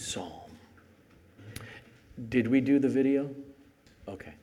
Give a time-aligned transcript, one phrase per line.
[0.00, 0.50] psalm.
[2.28, 3.30] Did we do the video?
[4.08, 4.34] Okay.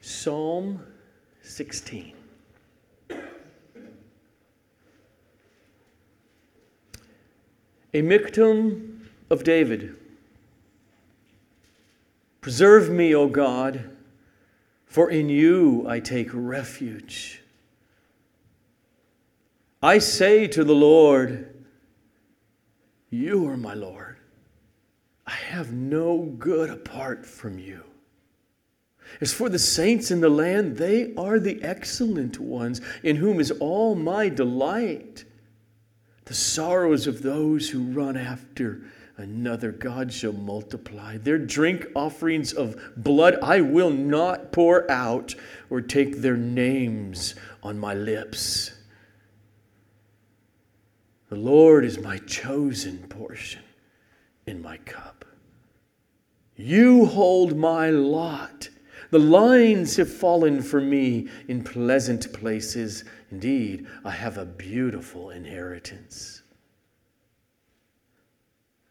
[0.00, 0.80] Psalm
[1.42, 2.14] 16.
[7.94, 9.00] A Michtam
[9.30, 9.96] of David.
[12.40, 13.90] Preserve me, O God,
[14.86, 17.42] for in you I take refuge.
[19.82, 21.54] I say to the Lord,
[23.10, 24.15] You are my Lord.
[25.26, 27.82] I have no good apart from you.
[29.20, 33.50] As for the saints in the land, they are the excellent ones, in whom is
[33.52, 35.24] all my delight.
[36.26, 38.82] The sorrows of those who run after
[39.16, 41.16] another God shall multiply.
[41.16, 45.34] Their drink offerings of blood I will not pour out,
[45.70, 48.72] or take their names on my lips.
[51.28, 53.62] The Lord is my chosen portion
[54.46, 55.24] in my cup.
[56.56, 58.68] You hold my lot.
[59.10, 63.04] The lines have fallen for me in pleasant places.
[63.30, 66.42] Indeed, I have a beautiful inheritance.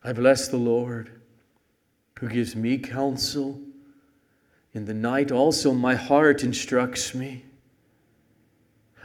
[0.03, 1.21] I bless the Lord
[2.19, 3.59] who gives me counsel.
[4.73, 7.45] In the night also my heart instructs me.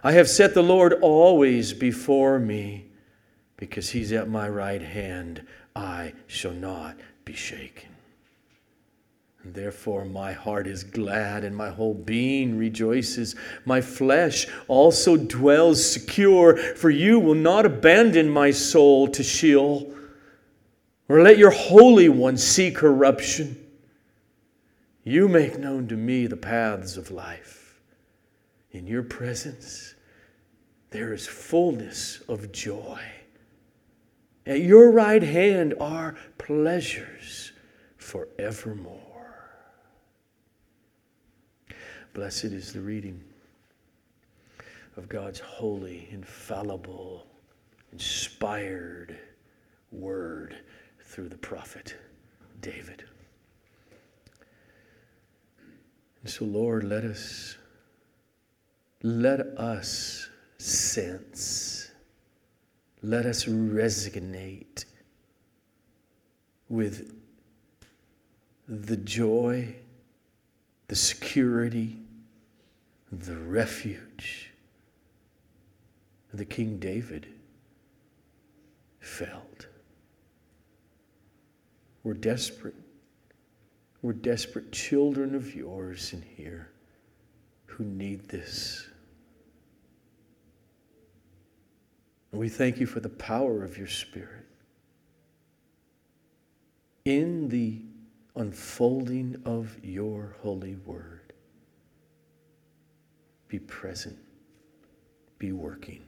[0.03, 2.87] I have set the Lord always before me.
[3.57, 7.89] Because he's at my right hand, I shall not be shaken.
[9.43, 13.35] And therefore, my heart is glad and my whole being rejoices.
[13.65, 19.95] My flesh also dwells secure, for you will not abandon my soul to Sheol,
[21.09, 23.57] or let your Holy One see corruption.
[25.05, 27.81] You make known to me the paths of life.
[28.73, 29.95] In your presence,
[30.91, 33.01] there is fullness of joy.
[34.47, 37.53] At your right hand are pleasures
[37.97, 39.01] forevermore.
[42.15, 43.23] Blessed is the reading
[44.97, 47.27] of God's holy, infallible,
[47.93, 49.19] inspired
[49.93, 50.57] word
[51.05, 51.97] through the prophet
[52.61, 53.05] David.
[56.23, 57.57] And so, Lord, let us
[59.03, 60.29] let us
[60.59, 61.80] sense
[63.03, 64.85] let us resonate
[66.69, 67.15] with
[68.69, 69.75] the joy,
[70.89, 71.99] the security,
[73.11, 74.51] the refuge
[76.33, 77.27] the King David
[79.01, 79.67] felt.
[82.05, 82.75] We're desperate.
[84.03, 86.71] We're desperate children of yours in here
[87.67, 88.87] who need this.
[92.33, 94.47] And we thank you for the power of your Spirit
[97.05, 97.83] in the
[98.37, 101.33] unfolding of your holy word.
[103.49, 104.19] Be present,
[105.39, 106.05] be working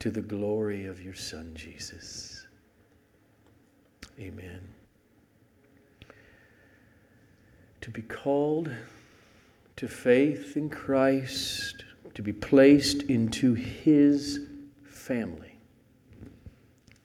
[0.00, 2.46] to the glory of your Son, Jesus.
[4.18, 4.60] Amen.
[7.80, 8.70] To be called
[9.76, 11.84] to faith in Christ
[12.14, 14.40] to be placed into his
[14.84, 15.58] family,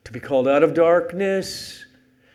[0.03, 1.86] to be called out of darkness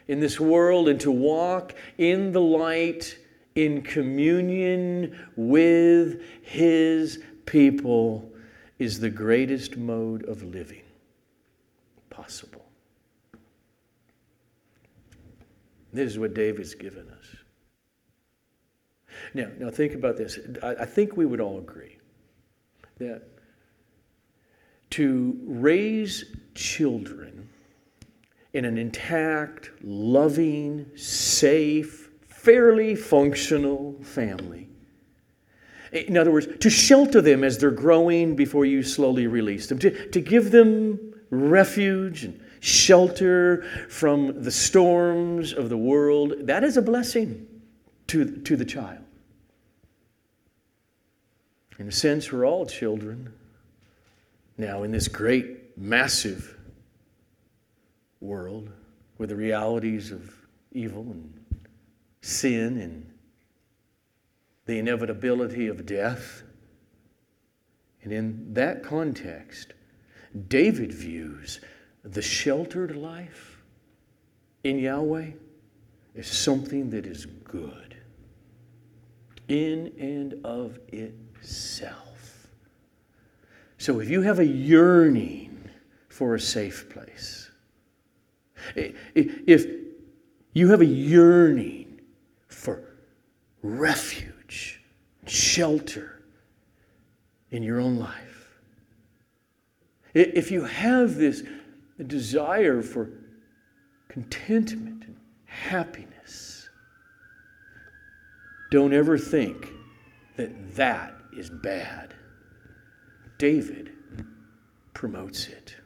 [0.06, 3.19] in this world and to walk in the light
[3.55, 8.31] in communion with his people
[8.79, 10.83] is the greatest mode of living
[12.11, 12.65] possible.
[15.93, 17.27] This is what David's given us.
[19.35, 20.39] Now, now think about this.
[20.62, 21.98] I, I think we would all agree
[22.99, 23.23] that
[24.91, 27.49] to raise children
[28.55, 34.69] in an intact, loving, safe, fairly functional family.
[35.93, 40.09] In other words, to shelter them as they're growing before you slowly release them, to,
[40.11, 40.99] to give them
[41.31, 47.47] refuge and shelter from the storms of the world, that is a blessing
[48.09, 49.05] to, to the child.
[51.79, 53.33] In a sense, we're all children.
[54.57, 56.57] Now, in this great, massive
[58.21, 58.71] world
[59.17, 60.35] with the realities of
[60.73, 61.33] evil and
[62.21, 63.09] sin and
[64.67, 66.43] the inevitability of death.
[68.03, 69.75] And in that context,
[70.49, 71.61] David views
[72.03, 73.63] the sheltered life
[74.65, 75.31] in Yahweh
[76.17, 77.97] as something that is good
[79.49, 82.49] in and of it self.
[83.79, 85.70] So if you have a yearning
[86.08, 87.49] for a safe place,
[88.75, 89.67] If
[90.52, 92.00] you have a yearning
[92.49, 92.82] for
[93.62, 94.82] refuge,
[95.26, 96.23] shelter
[97.50, 98.58] in your own life,
[100.14, 101.44] if you have this
[102.06, 103.11] desire for
[104.08, 106.69] contentment and happiness,
[108.70, 109.69] don't ever think
[110.37, 112.14] that that is bad.
[113.38, 113.93] David
[114.93, 115.76] promotes it.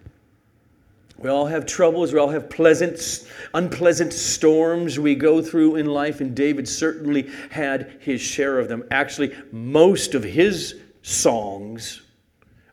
[1.18, 6.20] We all have troubles, we all have pleasant, unpleasant storms we go through in life,
[6.20, 8.82] and David certainly had his share of them.
[8.90, 12.02] Actually, most of his songs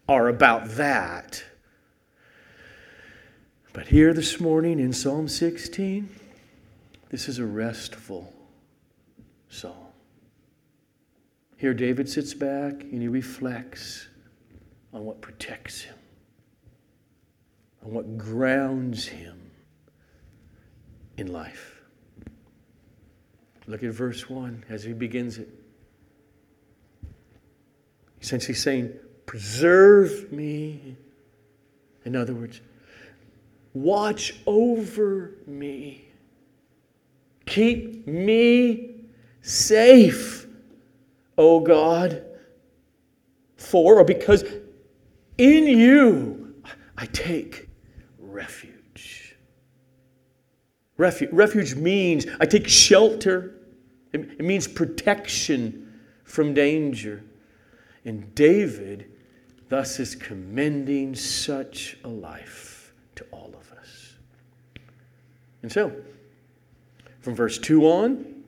[0.07, 1.43] are about that.
[3.73, 6.09] But here this morning in Psalm 16,
[7.09, 8.33] this is a restful
[9.49, 9.88] psalm.
[11.59, 14.07] Here, David sits back and he reflects
[14.91, 15.95] on what protects him
[17.83, 19.51] on what grounds him
[21.17, 21.81] in life.
[23.67, 25.49] Look at verse 1 as he begins it.
[28.21, 28.93] Essentially saying,
[29.25, 30.95] Preserve me.
[32.03, 32.61] In other words,
[33.73, 36.05] watch over me.
[37.45, 38.95] Keep me
[39.41, 40.38] safe,
[41.39, 42.23] O God.
[43.57, 44.43] For or because
[45.37, 46.53] in you
[46.97, 47.69] I take
[48.19, 49.37] refuge.
[50.97, 53.55] Refuge, refuge means I take shelter,
[54.11, 57.23] it means protection from danger.
[58.03, 59.11] And David
[59.69, 64.15] thus is commending such a life to all of us.
[65.61, 65.95] And so,
[67.21, 68.38] from verse 2 on,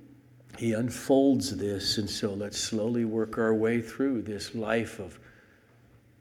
[0.58, 1.98] he unfolds this.
[1.98, 5.20] And so let's slowly work our way through this life of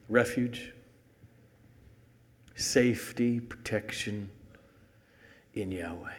[0.08, 0.72] refuge,
[2.54, 4.30] safety, protection
[5.54, 6.14] in Yahweh.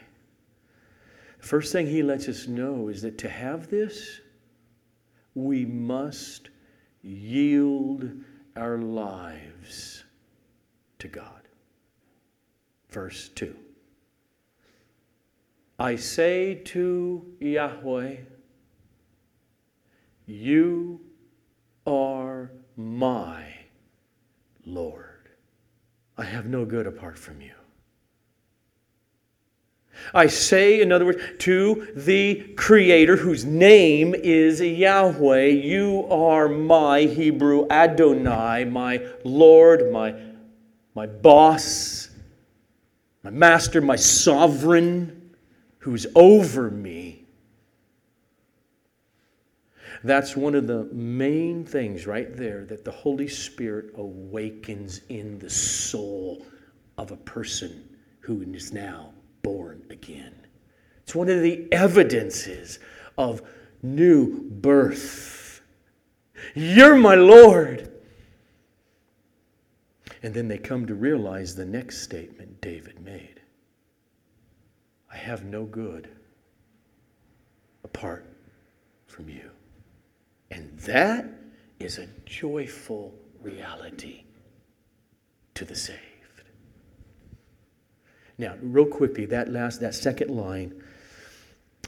[1.39, 4.21] The first thing he lets us know is that to have this,
[5.33, 6.49] we must
[7.01, 8.11] yield
[8.55, 10.03] our lives
[10.99, 11.41] to God.
[12.89, 13.55] Verse 2.
[15.81, 18.17] I say to Yahweh,
[20.27, 21.01] You
[21.87, 23.45] are my
[24.63, 25.29] Lord.
[26.19, 27.53] I have no good apart from you.
[30.13, 37.01] I say, in other words, to the Creator, whose name is Yahweh, you are my
[37.05, 40.13] Hebrew Adonai, my Lord, my,
[40.93, 42.09] my boss,
[43.23, 45.20] my master, my sovereign,
[45.81, 47.25] who's over me.
[50.03, 55.49] That's one of the main things right there that the Holy Spirit awakens in the
[55.49, 56.45] soul
[56.97, 57.89] of a person
[58.19, 59.11] who is now
[59.41, 60.35] born again.
[61.03, 62.79] It's one of the evidences
[63.17, 63.41] of
[63.81, 65.61] new birth.
[66.53, 67.91] You're my Lord.
[70.21, 73.40] And then they come to realize the next statement David made
[75.11, 76.09] I have no good
[77.83, 78.25] apart
[79.07, 79.49] from you.
[80.51, 81.25] And that
[81.79, 84.23] is a joyful reality
[85.55, 85.99] to the saved.
[88.37, 90.81] Now, real quickly, that last, that second line,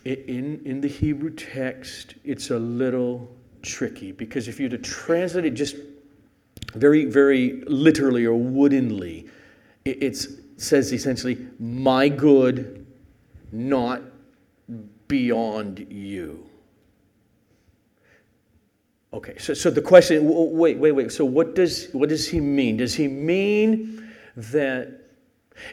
[0.05, 5.45] in, in the Hebrew text, it's a little tricky because if you were to translate
[5.45, 5.77] it just
[6.73, 9.27] very, very literally or woodenly,
[9.85, 10.17] it
[10.57, 12.82] says essentially, my good,
[13.53, 14.01] not
[15.07, 16.49] beyond you.
[19.13, 21.11] Okay, so, so the question, wait, wait, wait.
[21.11, 22.77] So what does, what does he mean?
[22.77, 25.01] Does he mean that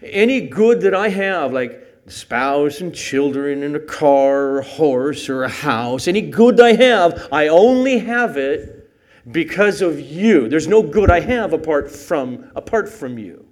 [0.03, 5.31] any good that I have, like spouse and children and a car or a horse
[5.31, 8.91] or a house, any good I have, I only have it
[9.33, 10.49] because of you.
[10.49, 13.47] There's no good I have apart from, apart from you.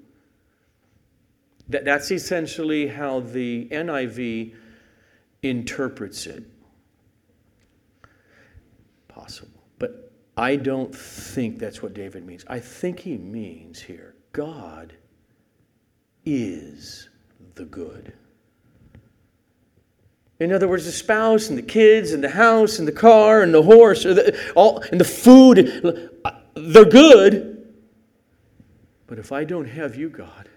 [1.68, 4.54] That, that's essentially how the NIV
[5.42, 6.44] interprets it.
[9.08, 9.62] Possible.
[9.78, 12.44] But I don't think that's what David means.
[12.48, 14.94] I think he means here God
[16.24, 17.08] is
[17.54, 18.12] the good.
[20.40, 23.52] In other words, the spouse and the kids and the house and the car and
[23.52, 27.74] the horse or the, all, and the food, uh, they're good.
[29.08, 30.48] But if I don't have you, God,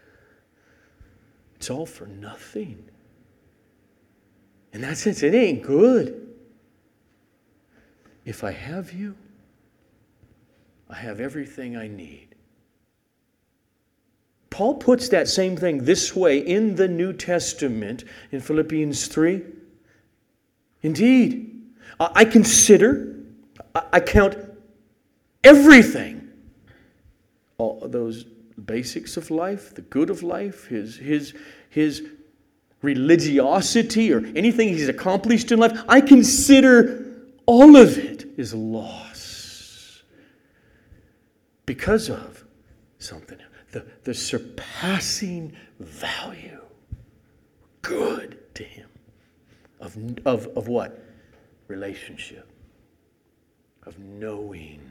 [1.62, 2.84] it's all for nothing.
[4.74, 6.28] In that sense, it ain't good.
[8.26, 9.16] If I have you,
[10.90, 12.30] I have everything I need.
[14.50, 19.44] Paul puts that same thing this way in the New Testament in Philippians 3.
[20.82, 21.62] Indeed,
[22.00, 23.18] I consider,
[23.76, 24.36] I count
[25.44, 26.28] everything,
[27.60, 28.26] all those
[28.66, 31.34] basics of life, the good of life, his, his,
[31.70, 32.04] his
[32.82, 37.06] religiosity, or anything he's accomplished in life, I consider
[37.46, 40.04] all of it is loss
[41.66, 42.44] because of
[43.00, 43.38] something
[43.72, 46.62] the, the surpassing value,
[47.82, 48.90] good to him,
[49.80, 51.04] of, of, of what?
[51.68, 52.48] Relationship,
[53.84, 54.82] of knowing,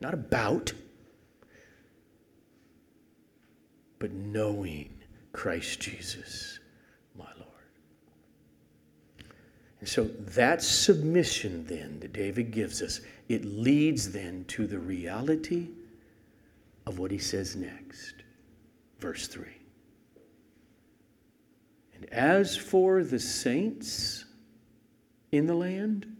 [0.00, 0.72] not about,
[4.04, 4.90] but knowing
[5.32, 6.58] Christ Jesus,
[7.16, 9.30] my Lord.
[9.80, 15.68] And so that submission then that David gives us, it leads then to the reality
[16.84, 18.16] of what he says next.
[18.98, 19.46] Verse 3.
[21.94, 24.26] And as for the saints
[25.32, 26.14] in the land,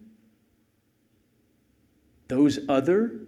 [2.29, 3.24] those other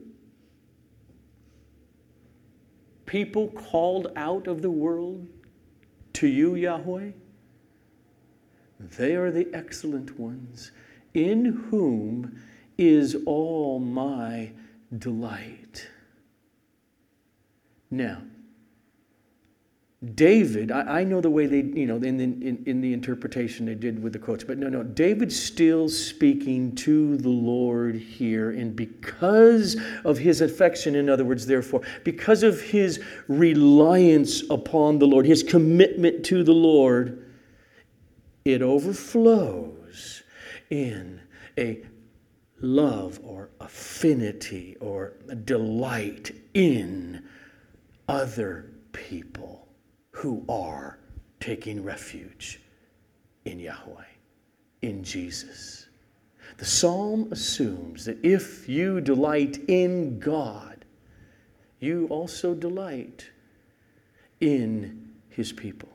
[3.07, 5.27] people called out of the world
[6.15, 7.11] to you, Yahweh,
[8.79, 10.73] they are the excellent ones,
[11.15, 12.41] in whom
[12.77, 14.51] is all my
[14.99, 15.89] delight.
[17.91, 18.23] Now,
[20.15, 23.65] David, I, I, know the way they, you know, in the, in, in the interpretation
[23.65, 28.51] they did with the quotes, but no, no, David's still speaking to the Lord here.
[28.51, 35.07] And because of his affection, in other words, therefore, because of his reliance upon the
[35.07, 37.25] Lord, his commitment to the Lord,
[38.45, 40.23] it overflows
[40.69, 41.23] in
[41.57, 41.83] a
[42.61, 47.27] love or affinity or delight in
[48.09, 49.56] other people
[50.17, 50.99] who are
[51.41, 52.61] taking refuge
[53.45, 54.05] in Yahweh,
[54.83, 55.87] in Jesus.
[56.57, 60.85] The psalm assumes that if you delight in God,
[61.81, 63.29] you also delight
[64.41, 65.91] in his people.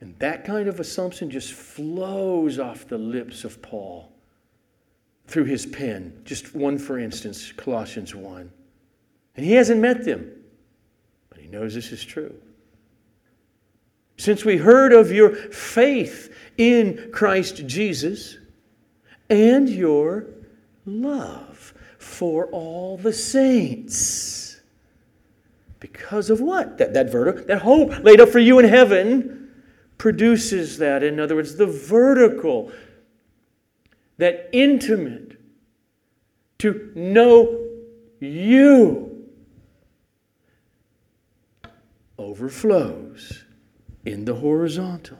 [0.00, 4.12] And that kind of assumption just flows off the lips of Paul
[5.26, 6.20] through his pen.
[6.24, 8.50] Just one, for instance, Colossians 1.
[9.36, 10.30] And he hasn't met them
[11.34, 12.32] but he knows this is true.
[14.16, 18.38] Since we heard of your faith in Christ Jesus
[19.28, 20.26] and your
[20.86, 24.60] love for all the saints.
[25.80, 26.78] Because of what?
[26.78, 29.50] That, that vertical, that hope laid up for you in heaven
[29.98, 31.02] produces that.
[31.02, 32.72] In other words, the vertical,
[34.18, 35.38] that intimate,
[36.58, 37.68] to know
[38.20, 39.26] you
[42.16, 43.43] overflows
[44.04, 45.18] in the horizontal.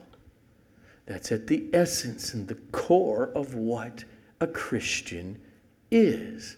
[1.06, 4.04] That's at the essence and the core of what
[4.40, 5.40] a Christian
[5.90, 6.56] is.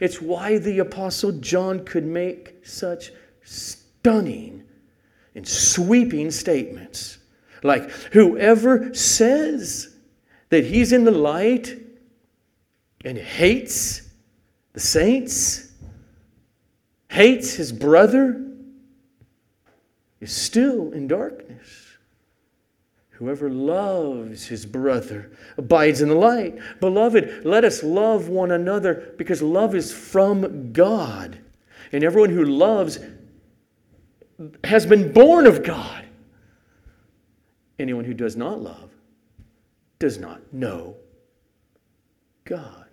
[0.00, 4.64] It's why the Apostle John could make such stunning
[5.34, 7.18] and sweeping statements.
[7.62, 9.96] Like, whoever says
[10.50, 11.76] that he's in the light
[13.04, 14.02] and hates
[14.72, 15.72] the saints,
[17.08, 18.47] hates his brother,
[20.20, 21.86] is still in darkness.
[23.10, 26.56] Whoever loves his brother abides in the light.
[26.80, 31.38] Beloved, let us love one another because love is from God.
[31.90, 33.00] And everyone who loves
[34.62, 36.04] has been born of God.
[37.78, 38.90] Anyone who does not love
[39.98, 40.94] does not know
[42.44, 42.84] God.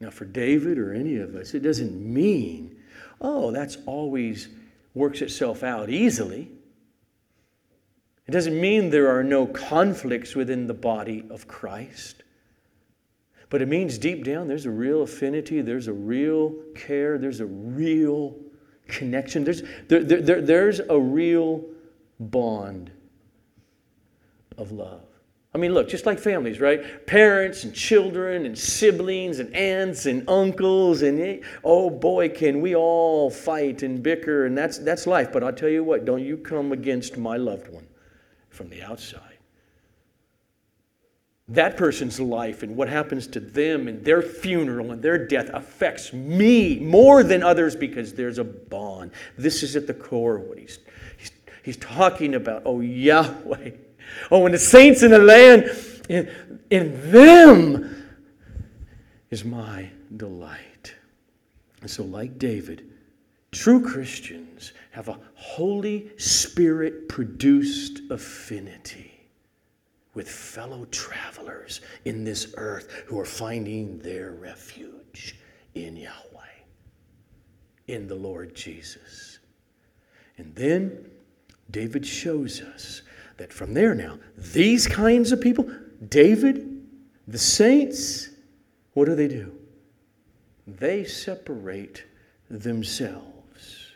[0.00, 2.69] Now, for David or any of us, it doesn't mean
[3.20, 4.48] oh, that's always
[4.94, 6.50] works itself out easily.
[8.26, 12.22] It doesn't mean there are no conflicts within the body of Christ.
[13.48, 17.46] But it means deep down there's a real affinity, there's a real care, there's a
[17.46, 18.36] real
[18.86, 21.64] connection, there's, there, there, there, there's a real
[22.20, 22.92] bond
[24.56, 25.09] of love.
[25.52, 27.06] I mean, look, just like families, right?
[27.06, 32.76] Parents and children and siblings and aunts and uncles and eh, oh boy, can we
[32.76, 35.32] all fight and bicker and that's that's life.
[35.32, 37.86] But I'll tell you what, don't you come against my loved one
[38.48, 39.22] from the outside.
[41.48, 46.12] That person's life and what happens to them and their funeral and their death affects
[46.12, 49.10] me more than others because there's a bond.
[49.36, 50.78] This is at the core of what he's,
[51.18, 51.32] he's,
[51.64, 52.62] he's talking about.
[52.64, 53.70] Oh, Yahweh
[54.30, 55.70] Oh, when the saints in the land,
[56.08, 56.30] in,
[56.70, 58.04] in them
[59.30, 60.94] is my delight.
[61.80, 62.90] And so, like David,
[63.52, 69.28] True Christians have a Holy Spirit produced affinity
[70.14, 75.36] with fellow travelers in this earth who are finding their refuge
[75.74, 76.60] in Yahweh,
[77.88, 79.40] in the Lord Jesus.
[80.38, 81.10] And then
[81.70, 83.02] David shows us
[83.40, 85.66] that from there now, these kinds of people,
[86.06, 86.86] David,
[87.26, 88.28] the saints,
[88.92, 89.50] what do they do?
[90.66, 92.04] They separate
[92.50, 93.92] themselves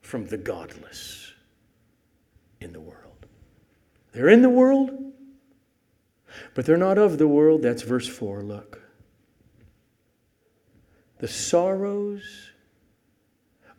[0.00, 1.34] from the godless
[2.62, 3.26] in the world.
[4.12, 4.92] They're in the world,
[6.54, 7.60] but they're not of the world.
[7.60, 8.42] That's verse 4.
[8.44, 8.80] Look.
[11.18, 12.22] The sorrows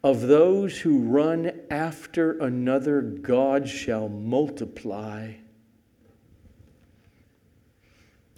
[0.03, 5.34] of those who run after another God shall multiply.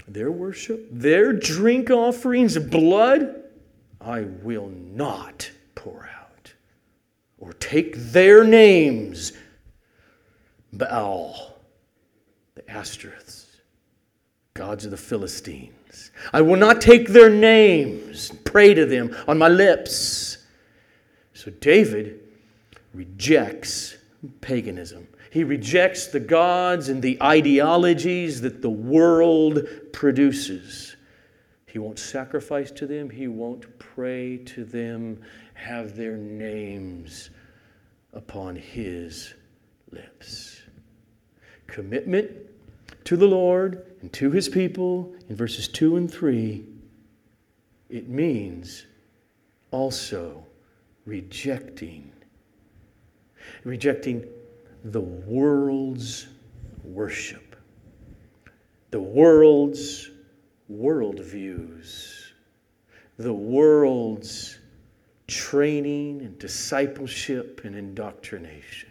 [0.08, 3.44] Their worship, their drink offerings, blood,
[4.00, 6.54] I will not pour out.
[7.38, 9.34] Or take their names,
[10.74, 11.56] Baal,
[12.56, 13.46] the Ashtoreths,
[14.54, 16.12] gods of the Philistines.
[16.34, 20.40] I will not take their names, pray to them on my lips.
[21.42, 22.20] So David
[22.94, 23.98] rejects
[24.42, 25.08] paganism.
[25.32, 30.96] He rejects the gods and the ideologies that the world produces.
[31.66, 35.20] He won't sacrifice to them, he won't pray to them,
[35.56, 37.32] have their names
[38.14, 39.34] upon his
[39.90, 40.62] lips.
[41.66, 42.30] Commitment
[43.06, 46.64] to the Lord and to his people in verses 2 and 3,
[47.90, 48.86] it means
[49.72, 50.46] also
[51.06, 52.12] rejecting
[53.64, 54.26] rejecting
[54.86, 56.28] the world's
[56.84, 57.56] worship,
[58.90, 60.10] the world's
[60.72, 62.32] worldviews,
[63.18, 64.58] the world's
[65.28, 68.90] training and discipleship and indoctrination.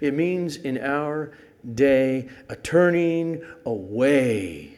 [0.00, 1.32] It means in our
[1.74, 4.76] day a turning away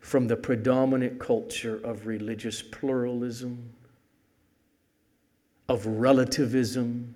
[0.00, 3.70] from the predominant culture of religious pluralism,
[5.68, 7.14] of relativism,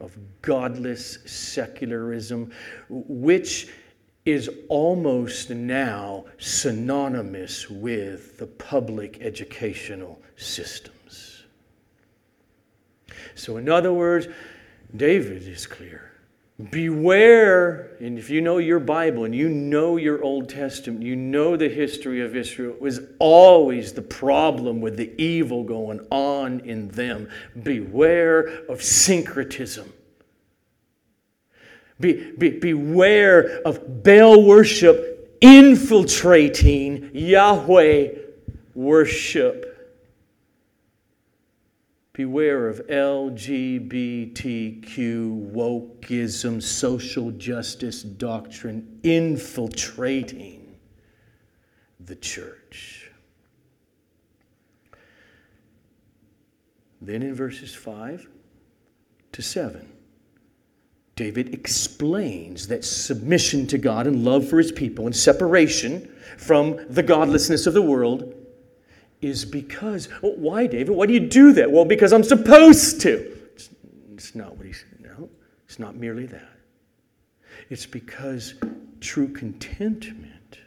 [0.00, 2.52] of godless secularism,
[2.88, 3.68] which
[4.24, 11.44] is almost now synonymous with the public educational systems.
[13.34, 14.28] So, in other words,
[14.94, 16.07] David is clear.
[16.70, 21.56] Beware, and if you know your Bible and you know your Old Testament, you know
[21.56, 26.88] the history of Israel, it was always the problem with the evil going on in
[26.88, 27.28] them.
[27.62, 29.92] Beware of syncretism.
[32.00, 38.08] Be, be, beware of Baal worship infiltrating Yahweh
[38.74, 39.67] worship.
[42.18, 44.32] Beware of LGBTQ,
[45.52, 50.76] wokeism, social justice doctrine infiltrating
[52.00, 53.12] the church.
[57.00, 58.26] Then in verses 5
[59.30, 59.88] to 7,
[61.14, 67.04] David explains that submission to God and love for his people and separation from the
[67.04, 68.34] godlessness of the world
[69.20, 70.08] is because.
[70.22, 70.90] Well, why, David?
[70.90, 71.70] Why do you do that?
[71.70, 73.36] Well, because I'm supposed to.
[73.54, 73.70] It's,
[74.14, 74.84] it's not what he's.
[75.00, 75.28] No,
[75.66, 76.58] it's not merely that.
[77.70, 78.54] It's because
[79.00, 80.58] true contentment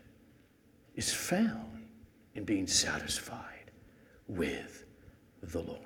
[0.95, 1.87] is found
[2.35, 3.71] in being satisfied
[4.27, 4.85] with
[5.41, 5.79] the Lord.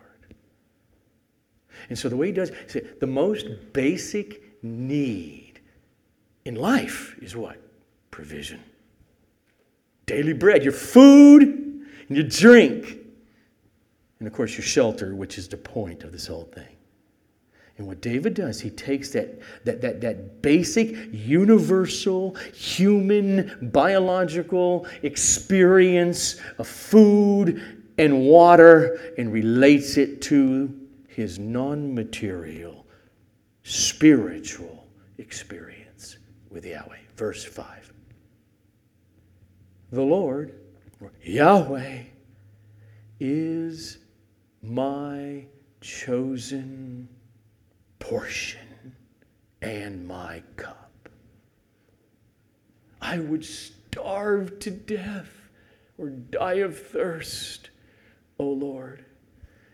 [1.89, 5.59] And so the way he does, see, the most basic need
[6.45, 7.57] in life is what?
[8.11, 8.61] Provision.
[10.05, 11.64] Daily bread, your food
[12.07, 12.97] and your drink.
[14.19, 16.75] And of course, your shelter, which is the point of this whole thing.
[17.77, 26.37] And what David does, he takes that, that, that, that basic, universal, human, biological experience
[26.57, 30.73] of food and water and relates it to
[31.07, 32.85] his non material
[33.63, 34.87] spiritual
[35.17, 36.17] experience
[36.49, 36.97] with Yahweh.
[37.17, 37.93] Verse 5.
[39.91, 40.53] The Lord,
[41.23, 42.03] Yahweh,
[43.19, 43.99] is
[44.61, 45.45] my
[45.81, 47.07] chosen
[47.99, 48.95] portion
[49.61, 51.09] and my cup.
[53.01, 55.49] I would starve to death
[55.97, 57.69] or die of thirst,
[58.39, 59.05] O Lord,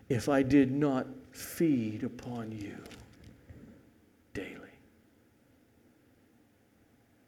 [0.10, 2.78] if I did not feed upon you
[4.34, 4.58] daily.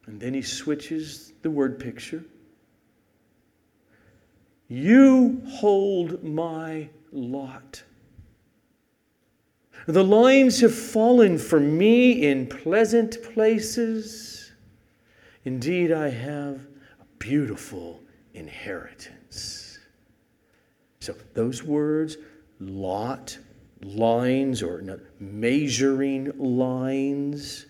[0.06, 2.24] And then he switches the word picture.
[4.68, 7.82] You hold my lot
[9.86, 14.52] The lines have fallen for me in pleasant places.
[15.44, 16.66] Indeed, I have
[17.00, 19.78] a beautiful inheritance.
[21.00, 22.16] So, those words,
[22.60, 23.36] lot,
[23.82, 24.82] lines, or
[25.20, 27.66] measuring lines,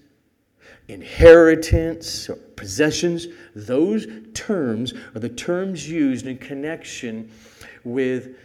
[0.89, 7.31] inheritance, or possessions, those terms are the terms used in connection
[7.85, 8.37] with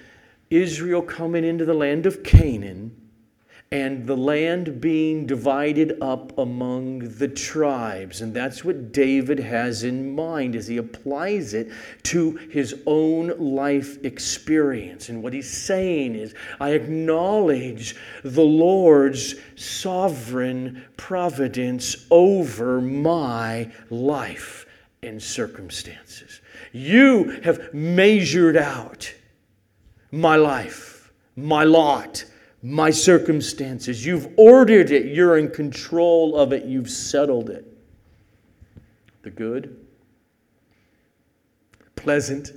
[0.50, 2.99] Israel coming into the land of Canaan
[3.72, 8.22] and the land being divided up among the tribes.
[8.22, 11.72] And that's what David has in mind as he applies it
[12.04, 15.10] to his own life experience.
[15.10, 24.66] And what he's saying is, I acknowledge the Lord's sovereign providence over my life
[25.04, 26.42] and circumstances.
[26.72, 29.14] You have measured out
[30.12, 32.26] my life, my lot
[32.62, 34.06] my circumstances.
[34.06, 35.06] You've ordered it.
[35.08, 36.66] You're in control of it.
[36.66, 37.66] You've settled it.
[39.22, 39.78] The good,
[41.96, 42.52] pleasant,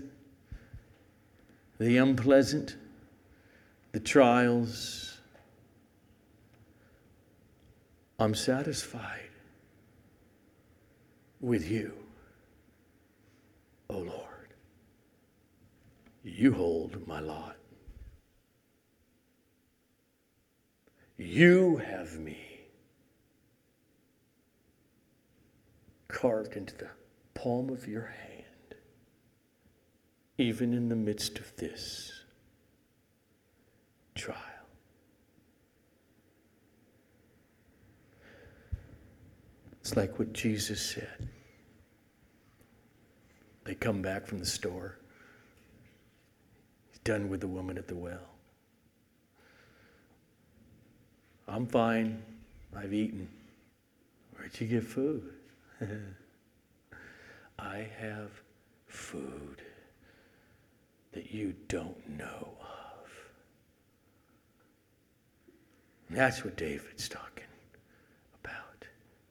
[1.79, 2.77] the unpleasant,
[3.93, 5.19] the trials.
[8.19, 9.31] I'm satisfied
[11.41, 11.93] with you,
[13.91, 14.29] O oh Lord.
[16.23, 17.57] You hold my lot.
[21.25, 22.37] You have me
[26.09, 26.91] carved into the
[27.33, 28.75] palm of your hand,
[30.37, 32.25] even in the midst of this
[34.17, 34.37] trial.
[39.81, 41.29] It's like what Jesus said.
[43.65, 44.99] They come back from the store.
[46.91, 48.32] He's done with the woman at the well.
[51.49, 52.23] I'm fine.
[52.75, 53.29] I've eaten.
[54.37, 55.33] Where'd you get food?
[57.59, 58.31] I have
[58.87, 59.63] food
[61.13, 63.11] that you don't know of.
[66.11, 67.45] that's what David's talking
[68.43, 68.85] about.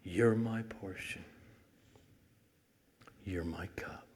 [0.03, 1.23] You're my portion.
[3.25, 4.07] You're my cup.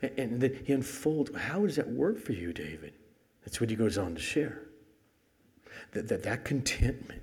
[0.00, 1.34] And, and he unfolds.
[1.36, 2.94] How does that work for you, David?
[3.44, 4.67] That's what he goes on to share
[5.92, 7.22] that, that, that contentment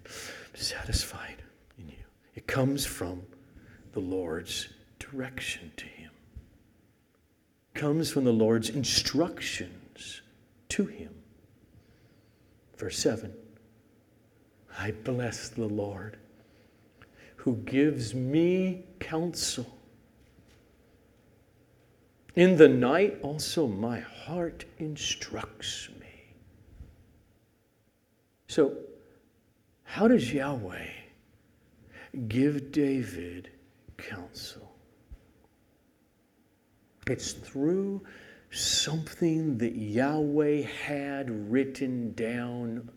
[0.54, 1.42] satisfied
[1.78, 2.04] in you.
[2.36, 3.22] It comes from
[3.94, 6.12] the Lord's direction to him.
[7.74, 10.22] It comes from the Lord's instructions
[10.70, 11.14] to him.
[12.78, 13.34] Verse 7
[14.78, 16.18] I bless the Lord
[17.38, 19.68] who gives me counsel.
[22.36, 26.05] In the night also my heart instructs me.
[28.56, 28.74] So,
[29.84, 30.88] how does Yahweh
[32.30, 33.50] give David
[33.98, 34.72] counsel?
[37.06, 38.02] It's through
[38.52, 42.90] something that Yahweh had written down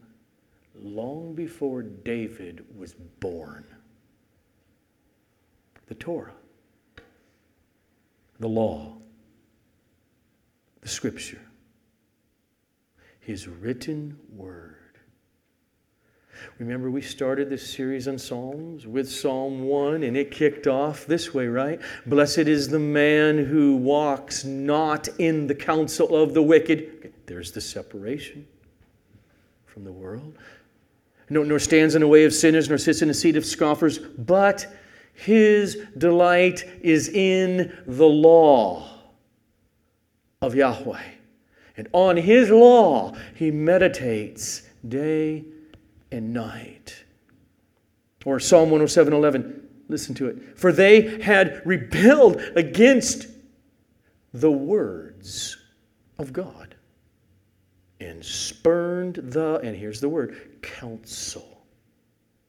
[0.81, 3.65] long before David was born
[5.89, 6.37] the Torah,
[8.39, 8.97] the law,
[10.83, 11.43] the scripture,
[13.19, 14.78] his written word.
[16.59, 21.33] Remember, we started this series on Psalms with Psalm 1, and it kicked off this
[21.33, 21.81] way, right?
[22.07, 26.93] Blessed is the man who walks not in the counsel of the wicked.
[26.99, 28.47] Okay, there's the separation
[29.67, 30.37] from the world.
[31.31, 33.99] No, nor stands in the way of sinners, nor sits in the seat of scoffers,
[33.99, 34.67] but
[35.13, 38.89] his delight is in the law
[40.41, 41.03] of Yahweh.
[41.77, 45.45] And on his law he meditates day
[46.11, 47.05] and night.
[48.25, 50.59] Or Psalm 107 11, listen to it.
[50.59, 53.27] For they had rebelled against
[54.35, 55.57] the words
[56.19, 56.75] of God
[58.01, 61.63] and spurned the, and here's the word, counsel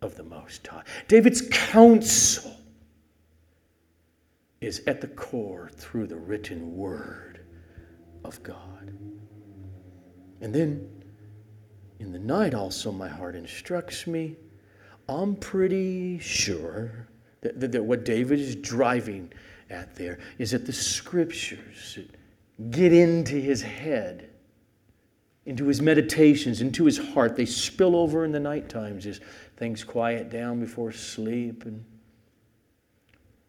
[0.02, 0.84] of the Most High.
[1.08, 2.56] David's counsel
[4.62, 7.40] is at the core through the written word
[8.24, 8.94] of God.
[10.42, 10.99] And then
[12.00, 14.36] in the night also my heart instructs me.
[15.08, 17.08] I'm pretty sure
[17.42, 19.32] that, that, that what David is driving
[19.70, 22.00] at there is that the scriptures
[22.72, 24.30] get into his head,
[25.46, 27.36] into his meditations, into his heart.
[27.36, 29.20] They spill over in the night times as
[29.58, 31.66] things quiet down before sleep.
[31.66, 31.84] And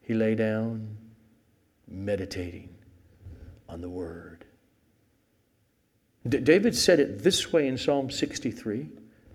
[0.02, 0.96] he lay down
[1.88, 2.68] meditating
[3.68, 4.39] on the word.
[6.28, 8.88] D- David said it this way in Psalm 63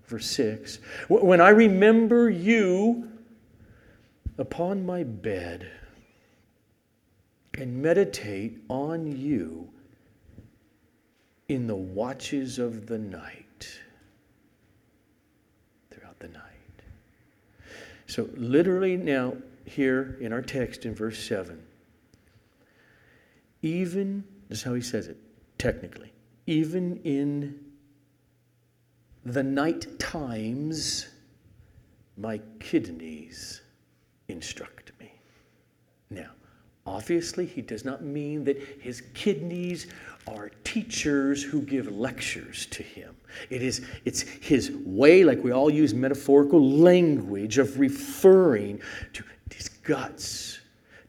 [0.06, 3.10] verse 6 When I remember you
[4.38, 5.70] upon my bed
[7.54, 9.70] and meditate on you
[11.48, 13.80] in the watches of the night.
[15.90, 16.42] Throughout the night.
[18.06, 21.60] So, literally, now, here in our text in verse 7,
[23.62, 25.16] even, this is how he says it,
[25.58, 26.12] technically,
[26.46, 27.58] even in
[29.24, 31.08] the night times,
[32.16, 33.62] my kidneys
[34.28, 35.12] instruct me.
[36.10, 36.30] Now,
[36.86, 39.88] obviously, he does not mean that his kidneys
[40.28, 43.16] are teachers who give lectures to him.
[43.50, 48.80] It is it's his way, like we all use metaphorical language of referring
[49.12, 50.60] to his guts,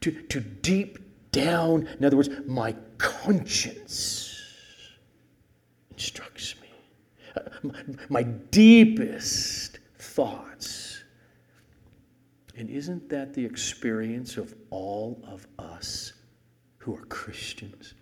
[0.02, 1.00] to, to deep
[1.32, 4.27] down, in other words, my conscience
[5.98, 6.70] instructs me.
[7.36, 11.04] Uh, my, my deepest thoughts.
[12.56, 16.14] And isn't that the experience of all of us
[16.78, 17.96] who are Christians?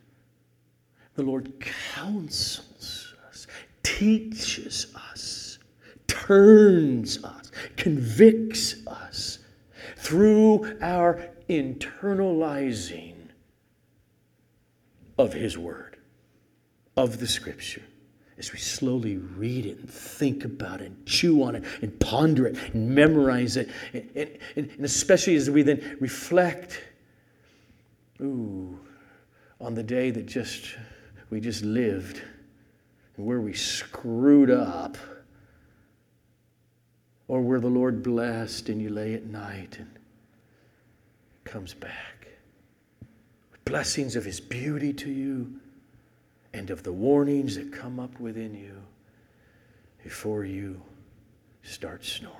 [1.13, 3.47] The Lord counsels us,
[3.81, 5.59] teaches us,
[6.07, 9.39] turns us, convicts us
[9.95, 13.13] through our internalizing
[15.17, 15.94] of His Word,
[16.97, 17.83] of the Scripture.
[18.37, 22.47] As we slowly read it and think about it and chew on it and ponder
[22.47, 26.83] it and memorize it, and, and, and especially as we then reflect,
[28.21, 28.77] ooh,
[29.61, 30.75] on the day that just
[31.29, 32.21] we just lived
[33.15, 34.97] and where we screwed up,
[37.27, 39.89] or where the Lord blessed and you lay at night and
[41.45, 42.27] comes back
[43.51, 45.59] with blessings of His beauty to you
[46.55, 48.81] and of the warnings that come up within you
[50.03, 50.81] before you
[51.63, 52.33] start snoring.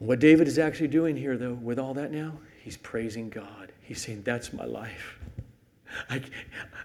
[0.00, 3.70] What David is actually doing here, though, with all that now, he's praising God.
[3.82, 5.18] He's saying, That's my life.
[6.08, 6.22] I,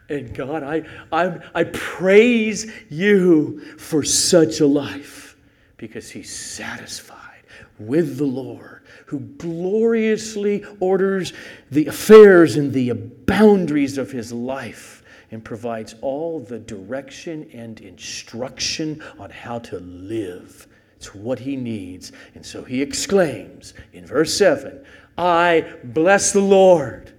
[0.10, 5.36] and God, I, I, I praise you for such a life
[5.78, 7.44] because he's satisfied
[7.80, 11.34] with the Lord who gloriously orders
[11.72, 19.02] the affairs and the boundaries of his life and provides all the direction and instruction
[19.20, 20.68] on how to live.
[20.96, 22.12] It's what he needs.
[22.36, 24.84] And so he exclaims in verse 7
[25.18, 27.14] I bless the Lord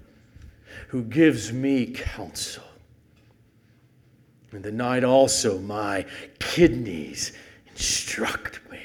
[0.88, 2.62] who gives me counsel.
[4.52, 6.06] In the night also my
[6.38, 7.32] kidneys
[7.68, 8.80] instruct me.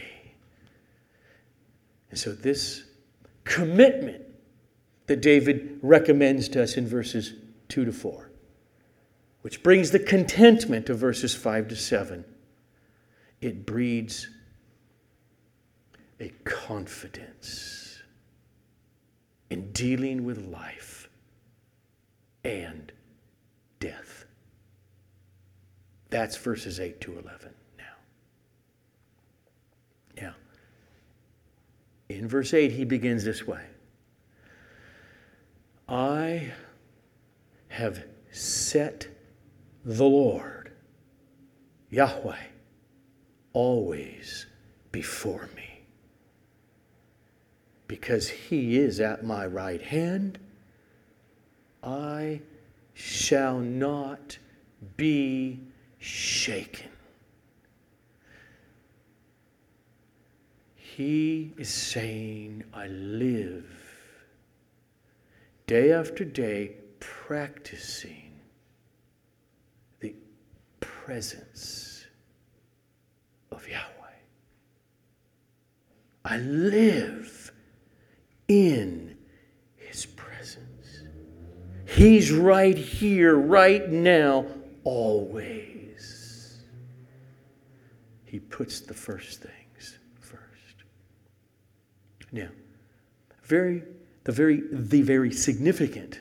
[2.10, 2.84] And so, this
[3.44, 4.22] commitment
[5.08, 7.34] that David recommends to us in verses
[7.70, 8.30] 2 to 4,
[9.42, 12.26] which brings the contentment of verses 5 to 7,
[13.42, 14.30] it breeds
[16.20, 18.00] a confidence
[19.50, 21.10] in dealing with life
[22.44, 22.92] and
[23.80, 24.26] death.
[26.10, 27.84] That's verses 8 to 11 now.
[30.22, 30.36] Now,
[32.16, 33.64] in verse 8, he begins this way
[35.88, 36.52] I
[37.70, 39.08] have set
[39.84, 40.72] the Lord,
[41.90, 42.44] Yahweh,
[43.54, 44.46] always
[44.92, 45.82] before me.
[47.88, 50.40] Because he is at my right hand
[51.84, 52.42] I
[52.94, 54.38] shall not
[54.98, 55.60] be
[55.98, 56.91] shaken.
[60.98, 63.66] He is saying, I live
[65.66, 68.34] day after day practicing
[70.02, 70.14] the
[70.82, 72.06] presence
[73.54, 74.18] of Yahweh.
[76.26, 77.54] I live
[78.50, 79.16] in
[79.78, 81.04] His presence.
[81.86, 84.46] He's right here, right now,
[84.84, 86.60] always.
[88.26, 89.61] He puts the first first.
[92.32, 92.50] Now,
[93.44, 93.84] very,
[94.24, 96.20] the very, the very significant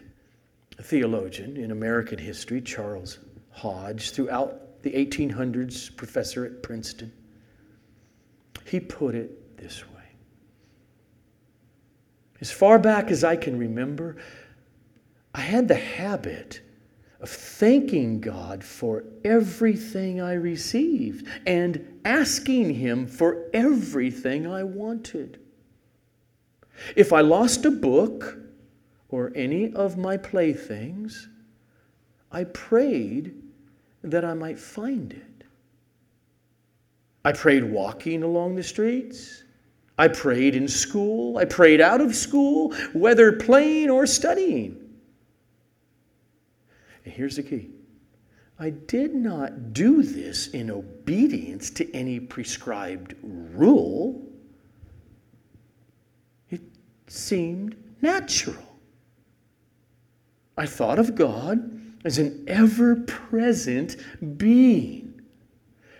[0.82, 3.18] theologian in American history, Charles
[3.50, 7.12] Hodge, throughout the 1800s, professor at Princeton,
[8.64, 9.90] he put it this way.
[12.40, 14.16] As far back as I can remember,
[15.34, 16.60] I had the habit
[17.20, 25.38] of thanking God for everything I received and asking Him for everything I wanted.
[26.96, 28.38] If I lost a book
[29.08, 31.28] or any of my playthings,
[32.32, 33.34] I prayed
[34.02, 35.44] that I might find it.
[37.24, 39.44] I prayed walking along the streets.
[39.98, 41.36] I prayed in school.
[41.36, 44.76] I prayed out of school, whether playing or studying.
[47.04, 47.70] And here's the key
[48.58, 54.29] I did not do this in obedience to any prescribed rule.
[57.10, 58.78] Seemed natural.
[60.56, 63.96] I thought of God as an ever present
[64.38, 65.20] being,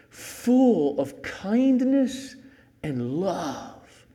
[0.09, 2.37] full of kindness
[2.85, 4.07] and love,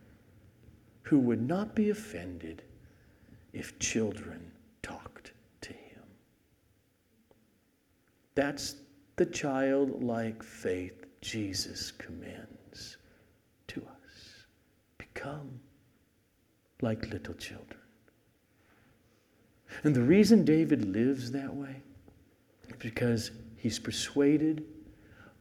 [1.02, 2.64] who would not be offended
[3.52, 4.50] if children
[4.82, 6.04] talked to him.
[8.36, 8.78] That's
[9.18, 12.96] the childlike faith Jesus commends
[13.68, 14.46] to us.
[14.98, 15.60] Become
[16.82, 17.80] like little children.
[19.84, 21.82] And the reason David lives that way
[22.68, 24.64] is because he's persuaded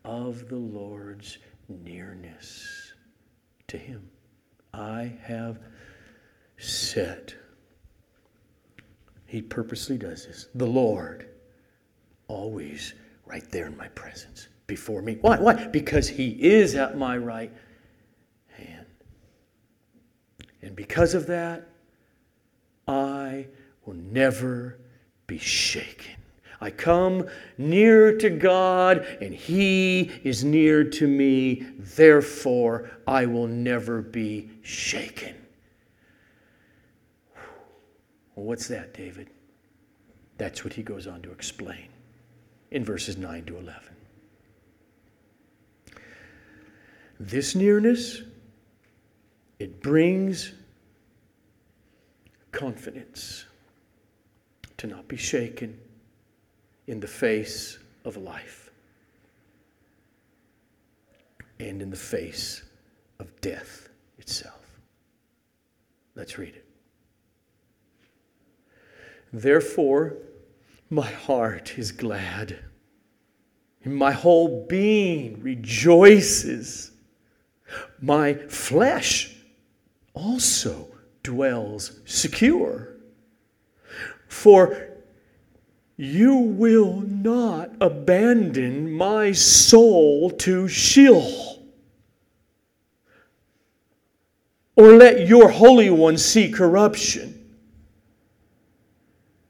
[0.04, 2.92] of the Lord's nearness
[3.68, 4.08] to him.
[4.72, 5.58] I have
[6.58, 7.34] set,
[9.26, 11.28] he purposely does this, the Lord
[12.28, 12.94] always
[13.26, 15.18] right there in my presence before me.
[15.20, 15.38] Why?
[15.38, 15.66] Why?
[15.68, 17.52] Because he is at my right
[18.48, 18.86] hand.
[20.64, 21.68] And because of that,
[22.88, 23.46] I
[23.84, 24.78] will never
[25.26, 26.16] be shaken.
[26.60, 31.66] I come near to God, and He is near to me.
[31.78, 35.34] Therefore, I will never be shaken.
[38.34, 39.28] Well, what's that, David?
[40.38, 41.88] That's what he goes on to explain
[42.70, 43.80] in verses 9 to 11.
[47.20, 48.22] This nearness,
[49.64, 50.52] it brings
[52.52, 53.46] confidence
[54.76, 55.80] to not be shaken
[56.86, 58.70] in the face of life
[61.58, 62.62] and in the face
[63.18, 64.60] of death itself.
[66.14, 66.66] Let's read it.
[69.32, 70.18] Therefore,
[70.90, 72.58] my heart is glad,
[73.82, 76.90] and my whole being rejoices.
[78.02, 79.33] My flesh
[80.14, 80.88] also
[81.22, 82.94] dwells secure
[84.34, 84.88] for
[85.96, 91.62] you will not abandon my soul to Sheol,
[94.74, 97.30] or let your Holy One see corruption.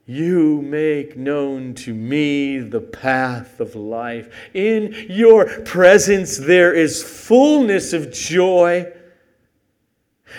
[0.05, 4.31] You make known to me the path of life.
[4.53, 8.93] In your presence there is fullness of joy.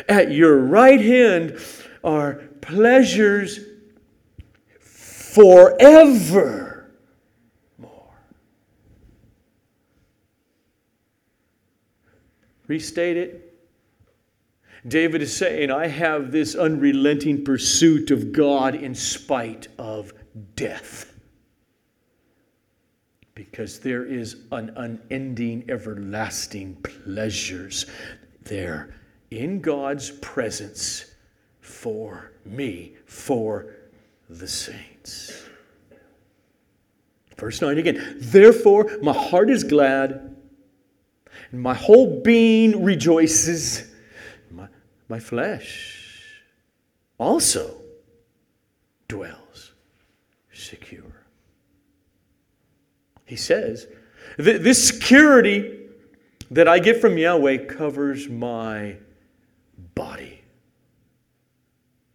[0.09, 1.59] At your right hand
[2.03, 3.61] are pleasures
[5.37, 6.91] forever
[7.79, 8.15] more.
[12.67, 13.43] Restate it.
[14.87, 20.13] David is saying, I have this unrelenting pursuit of God in spite of
[20.55, 21.13] death.
[23.35, 27.87] Because there is an unending, everlasting pleasures
[28.43, 28.95] there
[29.31, 31.13] in God's presence
[31.61, 33.75] for me, for
[34.29, 35.43] the saints.
[37.37, 38.17] Verse 9 again.
[38.19, 40.37] Therefore, my heart is glad,
[41.51, 43.93] and my whole being rejoices.
[44.51, 44.69] My,
[45.09, 46.43] my flesh
[47.19, 47.83] also
[49.09, 49.73] dwells
[50.53, 51.27] secure.
[53.27, 53.87] He says,
[54.39, 55.81] This security
[56.51, 58.97] that I get from Yahweh covers my
[59.97, 60.41] body,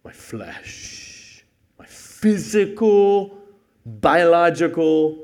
[0.02, 1.12] my flesh
[1.82, 3.36] my physical,
[3.84, 5.18] biological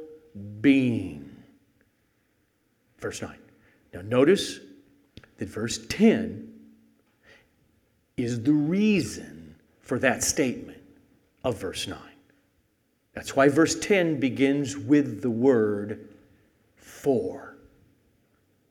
[0.60, 1.36] being.
[2.98, 3.32] Verse 9.
[3.94, 4.58] Now, notice
[5.36, 6.52] that verse 10
[8.16, 10.82] is the reason for that statement
[11.44, 11.96] of verse 9.
[13.12, 16.08] That's why verse 10 begins with the word
[16.74, 17.47] for,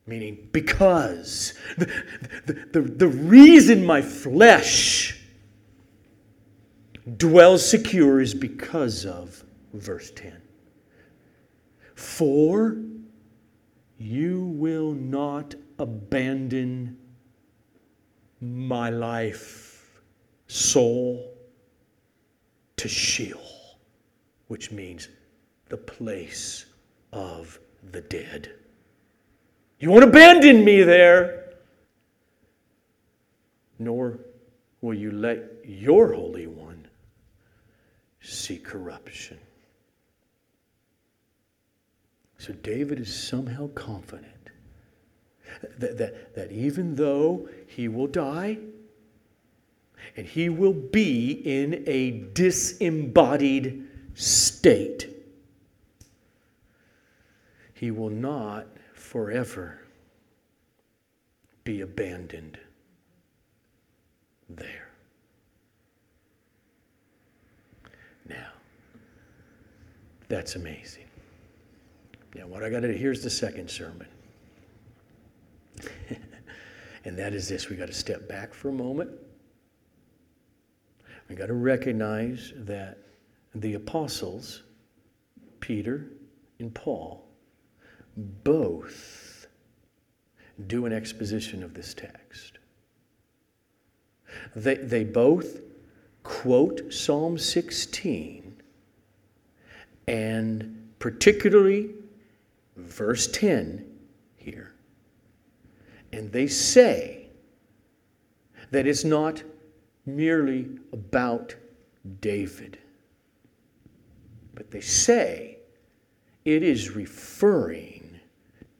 [0.07, 1.53] meaning because.
[1.77, 1.85] The,
[2.45, 5.21] the, the, the reason my flesh
[7.17, 9.43] dwells secure is because of
[9.73, 10.41] verse 10.
[11.95, 12.77] For
[13.97, 16.97] you will not abandon
[18.39, 20.01] my life,
[20.47, 21.33] soul,
[22.77, 23.41] to Sheol,
[24.47, 25.09] which means
[25.69, 26.65] the place
[27.11, 27.59] of
[27.91, 28.51] the dead.
[29.79, 31.53] You won't abandon me there,
[33.77, 34.19] nor
[34.81, 36.87] will you let your Holy One
[38.21, 39.37] see corruption.
[42.39, 44.33] So David is somehow confident
[45.77, 48.57] that, that, that even though he will die
[50.15, 55.09] and he will be in a disembodied state,
[57.73, 58.67] he will not
[59.07, 59.79] forever
[61.63, 62.59] be abandoned
[64.49, 64.89] there.
[68.27, 68.49] Now,
[70.27, 71.05] that's amazing.
[72.35, 74.07] Now, what I got to do, here's the second sermon.
[77.05, 79.11] and that is this we got to step back for a moment.
[81.29, 82.97] We got to recognize that
[83.55, 84.63] the apostles,
[85.61, 86.11] Peter
[86.59, 87.26] and Paul,
[88.17, 89.47] both
[90.65, 92.57] do an exposition of this text.
[94.55, 95.61] They, they both
[96.23, 98.61] quote Psalm 16
[100.07, 101.91] and particularly
[102.75, 103.85] verse 10
[104.35, 104.73] here.
[106.11, 107.27] And they say
[108.71, 109.43] that it's not
[110.05, 111.55] merely about
[112.21, 112.79] David,
[114.55, 115.57] but they say
[116.45, 117.96] it is referring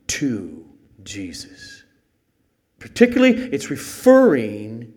[0.08, 0.66] to
[1.03, 1.84] Jesus.
[2.80, 4.93] Particularly, it's referring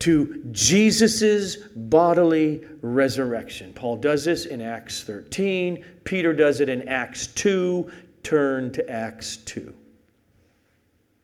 [0.00, 3.72] to Jesus' bodily resurrection.
[3.72, 7.90] Paul does this in Acts 13, Peter does it in Acts 2.
[8.22, 9.72] Turn to Acts 2.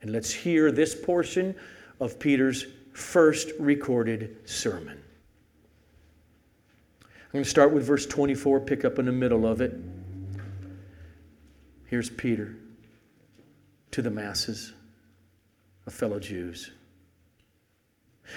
[0.02, 1.54] And let's hear this portion
[1.98, 5.00] of Peter's first recorded sermon.
[7.02, 9.74] I'm going to start with verse 24, pick up in the middle of it.
[11.86, 12.56] Here's Peter
[13.92, 14.72] to the masses
[15.86, 16.70] of fellow Jews.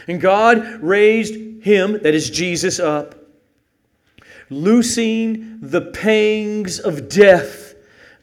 [0.08, 3.16] And God raised him, that is Jesus, up,
[4.50, 7.74] loosing the pangs of death,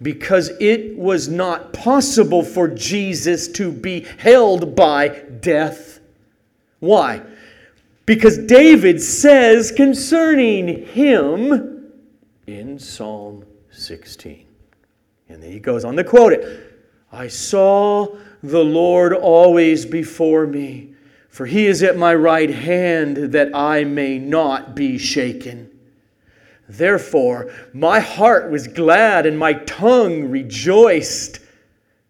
[0.00, 5.08] because it was not possible for Jesus to be held by
[5.40, 6.00] death.
[6.80, 7.22] Why?
[8.04, 11.92] Because David says concerning him
[12.46, 14.44] in Psalm 16.
[15.28, 16.71] And then he goes on to quote it
[17.12, 20.94] I saw the Lord always before me,
[21.28, 25.68] for he is at my right hand that I may not be shaken.
[26.68, 31.40] Therefore, my heart was glad and my tongue rejoiced.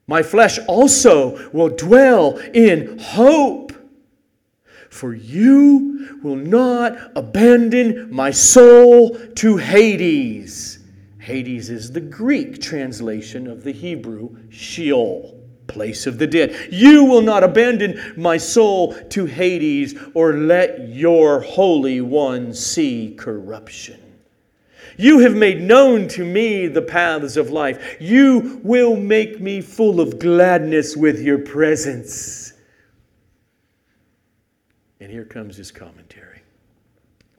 [0.06, 3.72] My flesh also will dwell in hope.
[4.88, 10.71] For you will not abandon my soul to Hades.
[11.22, 16.68] Hades is the Greek translation of the Hebrew Sheol, place of the dead.
[16.72, 24.00] You will not abandon my soul to Hades or let your Holy One see corruption.
[24.96, 27.98] You have made known to me the paths of life.
[28.00, 32.52] You will make me full of gladness with your presence.
[34.98, 36.42] And here comes his commentary.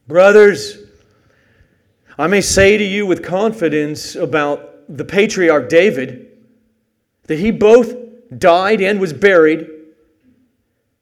[0.08, 0.78] Brothers,
[2.18, 6.38] I may say to you with confidence about the patriarch David
[7.24, 7.96] that he both
[8.38, 9.68] died and was buried,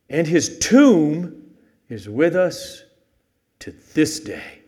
[0.09, 1.55] and his tomb
[1.89, 2.83] is with us
[3.59, 4.59] to this day.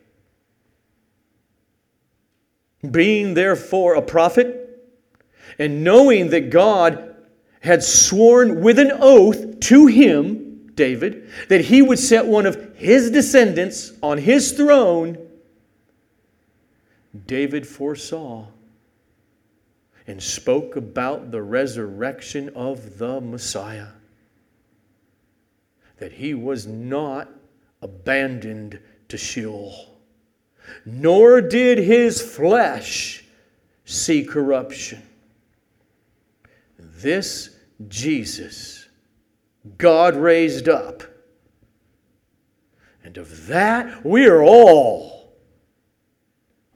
[2.90, 4.60] Being therefore a prophet,
[5.58, 7.16] and knowing that God
[7.62, 13.12] had sworn with an oath to him, David, that he would set one of his
[13.12, 15.23] descendants on his throne,
[17.26, 18.48] David foresaw
[20.08, 23.90] and spoke about the resurrection of the Messiah.
[25.98, 27.30] That he was not
[27.82, 29.98] abandoned to Sheol,
[30.86, 33.24] nor did his flesh
[33.86, 35.04] see corruption.
[36.78, 37.56] This
[37.88, 38.84] Jesus
[39.78, 41.04] God raised up.
[43.04, 45.23] And of that, we are all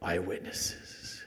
[0.07, 1.25] eyewitnesses.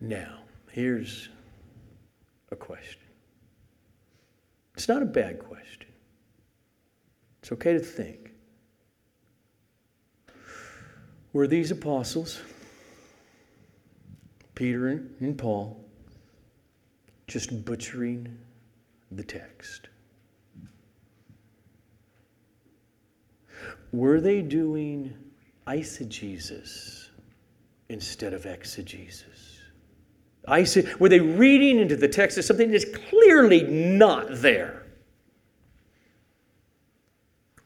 [0.00, 0.38] Now,
[0.70, 1.30] here's
[2.52, 3.00] a question.
[4.74, 5.88] It's not a bad question.
[7.40, 8.30] It's okay to think.
[11.32, 12.40] Were these apostles?
[14.54, 15.84] Peter and Paul
[17.26, 18.38] just butchering
[19.10, 19.88] the text.
[23.94, 25.14] Were they doing
[25.68, 27.10] eisegesis
[27.88, 29.60] instead of exegesis?
[30.98, 34.82] were they reading into the text as something that is clearly not there?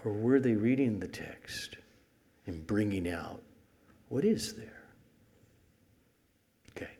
[0.05, 1.79] Or were they reading the text
[2.47, 3.43] and bringing out
[4.11, 4.85] what is there?
[6.77, 6.93] Okay.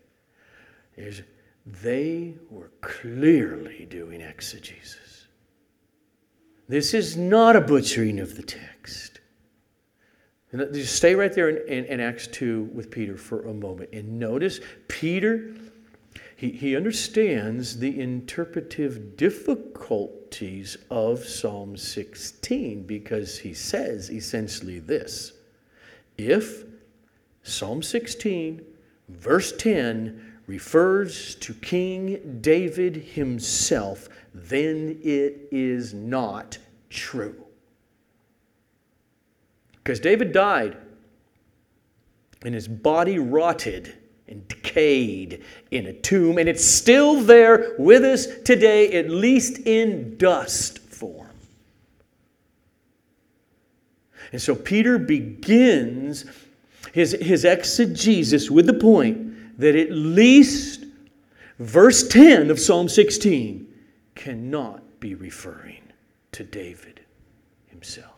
[0.97, 1.21] There's,
[1.67, 5.27] they were clearly doing exegesis.
[6.67, 9.18] This is not a butchering of the text.
[10.53, 13.91] And just stay right there in, in, in, Acts 2 with Peter for a moment.
[13.93, 15.55] And notice Peter,
[16.37, 25.33] he, he understands the interpretive difficulties of Psalm 16 because he says essentially this
[26.17, 26.65] If
[27.43, 28.63] Psalm 16,
[29.09, 36.57] verse 10, refers to King David himself, then it is not
[36.89, 37.45] true.
[39.89, 40.77] Because David died
[42.45, 43.97] and his body rotted
[44.29, 50.19] and decayed in a tomb, and it's still there with us today, at least in
[50.19, 51.31] dust form.
[54.31, 56.27] And so Peter begins
[56.93, 60.85] his, his exegesis with the point that at least
[61.59, 63.67] verse 10 of Psalm 16
[64.15, 65.81] cannot be referring
[66.33, 67.01] to David
[67.69, 68.18] himself.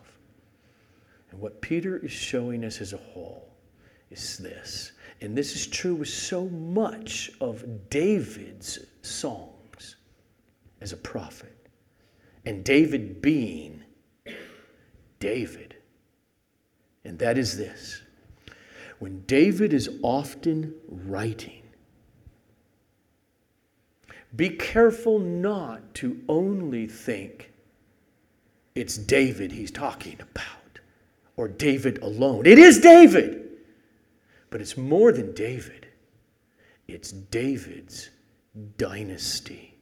[1.31, 3.47] And what Peter is showing us as a whole
[4.09, 4.91] is this.
[5.21, 9.95] And this is true with so much of David's songs
[10.81, 11.55] as a prophet.
[12.45, 13.83] And David being
[15.19, 15.75] David.
[17.05, 18.01] And that is this.
[18.99, 21.63] When David is often writing,
[24.35, 27.51] be careful not to only think
[28.75, 30.60] it's David he's talking about
[31.37, 32.45] or David alone.
[32.45, 33.49] It is David,
[34.49, 35.87] but it's more than David,
[36.87, 38.09] it's David's
[38.77, 39.75] dynasty.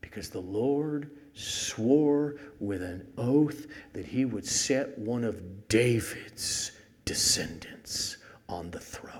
[0.00, 6.72] Because the Lord swore with an oath that he would set one of David's
[7.04, 8.16] descendants
[8.48, 9.14] on the throne.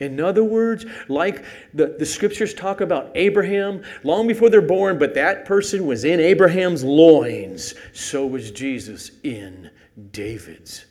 [0.00, 5.14] In other words, like the, the scriptures talk about Abraham long before they're born, but
[5.14, 9.70] that person was in Abraham's loins, so was Jesus in
[10.12, 10.86] David's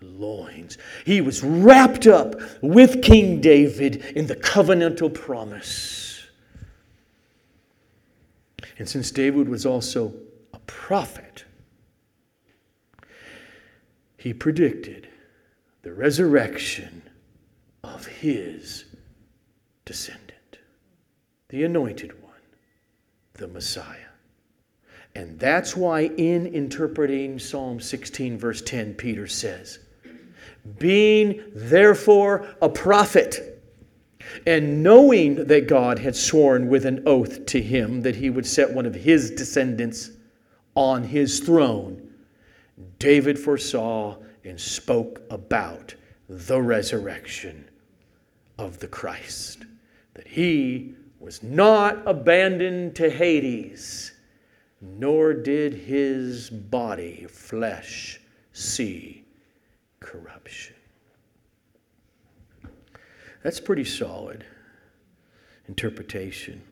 [0.00, 0.78] loins.
[1.04, 6.26] He was wrapped up with King David in the covenantal promise.
[8.78, 10.14] And since David was also
[10.54, 11.44] a prophet,
[14.16, 15.08] he predicted
[15.82, 17.02] the resurrection
[17.82, 18.84] of his
[19.84, 20.58] descendant,
[21.48, 22.32] the anointed one,
[23.34, 24.09] the Messiah.
[25.14, 29.80] And that's why, in interpreting Psalm 16, verse 10, Peter says,
[30.78, 33.60] Being therefore a prophet,
[34.46, 38.72] and knowing that God had sworn with an oath to him that he would set
[38.72, 40.10] one of his descendants
[40.76, 42.08] on his throne,
[43.00, 45.94] David foresaw and spoke about
[46.28, 47.68] the resurrection
[48.56, 49.64] of the Christ,
[50.14, 54.12] that he was not abandoned to Hades
[54.80, 58.20] nor did his body, flesh,
[58.52, 59.24] see
[60.00, 60.74] corruption.
[63.42, 64.44] That's pretty solid
[65.68, 66.62] interpretation.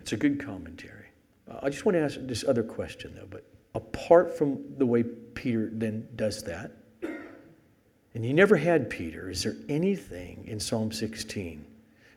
[0.00, 1.06] It's a good commentary.
[1.50, 3.26] Uh, I just want to ask this other question, though.
[3.28, 6.72] But apart from the way Peter then does that,
[8.14, 11.64] and you never had Peter, is there anything in Psalm 16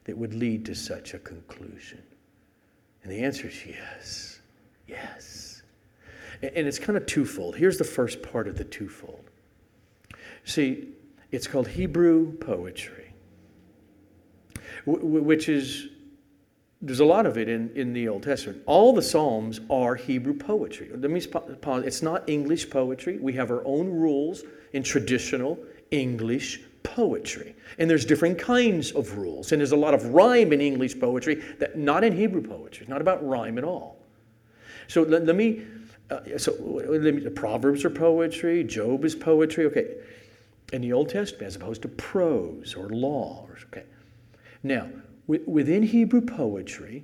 [0.06, 2.02] that would lead to such a conclusion?
[3.04, 4.40] And the answer is yes.
[4.88, 5.62] Yes.
[6.42, 7.56] And it's kind of twofold.
[7.56, 9.30] Here's the first part of the twofold.
[10.46, 10.90] See,
[11.32, 13.14] it's called Hebrew poetry,
[14.86, 15.90] which is,
[16.82, 18.64] there's a lot of it in, in the Old Testament.
[18.66, 20.90] All the Psalms are Hebrew poetry.
[20.96, 21.22] Let me
[21.62, 21.84] pause.
[21.86, 23.20] It's not English poetry.
[23.20, 24.44] We have our own rules
[24.74, 25.60] in traditional
[25.92, 27.56] English poetry.
[27.78, 29.52] And there's different kinds of rules.
[29.52, 32.82] And there's a lot of rhyme in English poetry that not in Hebrew poetry.
[32.82, 33.98] It's not about rhyme at all.
[34.88, 35.66] So let, let me,
[36.10, 39.66] uh, so let me, Proverbs are poetry, Job is poetry.
[39.66, 39.96] Okay.
[40.74, 43.48] In the Old Testament, as opposed to prose or law.
[43.72, 43.86] Okay.
[44.64, 44.88] Now,
[45.30, 47.04] within Hebrew poetry,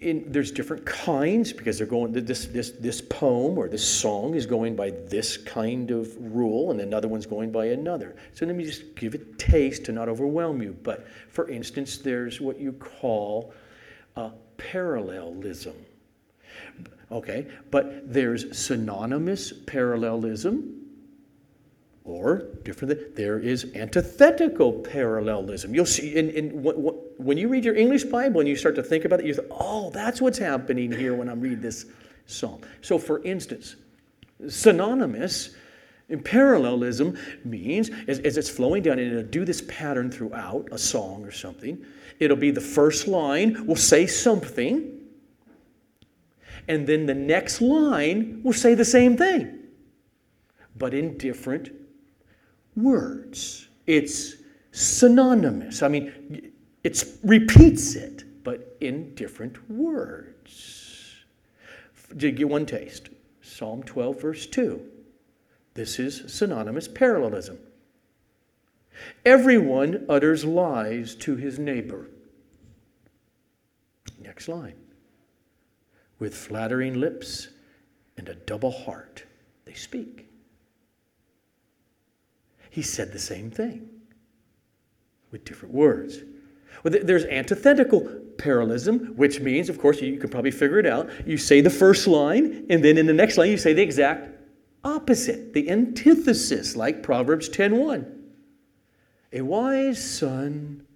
[0.00, 4.46] in, there's different kinds because they're going this this this poem or this song is
[4.46, 8.64] going by this kind of rule and another one's going by another so let me
[8.64, 13.54] just give it taste to not overwhelm you but for instance there's what you call
[14.16, 15.76] a parallelism
[17.10, 20.82] okay but there's synonymous parallelism
[22.04, 25.72] or different, there is antithetical parallelism.
[25.72, 26.50] You'll see, in, in,
[27.24, 29.48] when you read your English Bible and you start to think about it, you think,
[29.50, 31.86] oh, that's what's happening here when I'm reading this
[32.26, 32.60] psalm.
[32.80, 33.76] So, for instance,
[34.48, 35.54] synonymous
[36.12, 40.76] And parallelism means, as, as it's flowing down, and it'll do this pattern throughout a
[40.76, 41.82] song or something.
[42.18, 45.00] It'll be the first line will say something,
[46.68, 49.58] and then the next line will say the same thing,
[50.76, 51.70] but in different
[52.76, 53.68] words.
[53.86, 54.34] It's
[54.70, 55.82] synonymous.
[55.82, 56.51] I mean,
[56.84, 61.16] it repeats it, but in different words.
[62.18, 63.08] To get one taste,
[63.40, 64.80] Psalm 12, verse 2.
[65.74, 67.58] This is synonymous parallelism.
[69.24, 72.08] Everyone utters lies to his neighbor.
[74.20, 74.76] Next line.
[76.18, 77.48] With flattering lips
[78.16, 79.24] and a double heart,
[79.64, 80.28] they speak.
[82.70, 83.88] He said the same thing
[85.30, 86.18] with different words.
[86.84, 88.00] There's antithetical
[88.38, 91.08] parallelism, which means, of course, you can probably figure it out.
[91.26, 94.28] You say the first line, and then in the next line, you say the exact
[94.84, 98.04] opposite, the antithesis, like Proverbs 10:1.
[99.32, 100.86] A wise son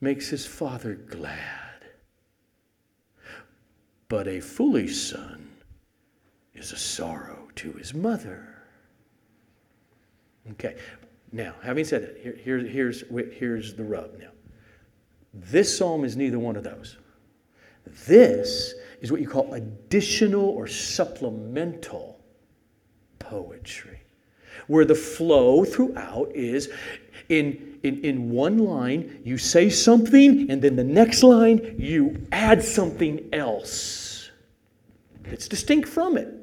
[0.00, 1.84] makes his father glad,
[4.08, 5.48] but a foolish son
[6.54, 8.62] is a sorrow to his mother.
[10.52, 10.76] Okay,
[11.30, 13.04] now, having said that, here, here, here's,
[13.34, 14.30] here's the rub now.
[15.34, 16.96] This psalm is neither one of those.
[18.06, 22.18] This is what you call additional or supplemental
[23.18, 24.00] poetry,
[24.66, 26.70] where the flow throughout is
[27.28, 32.62] in, in, in one line, you say something, and then the next line, you add
[32.62, 34.30] something else.
[35.24, 36.34] It's distinct from it.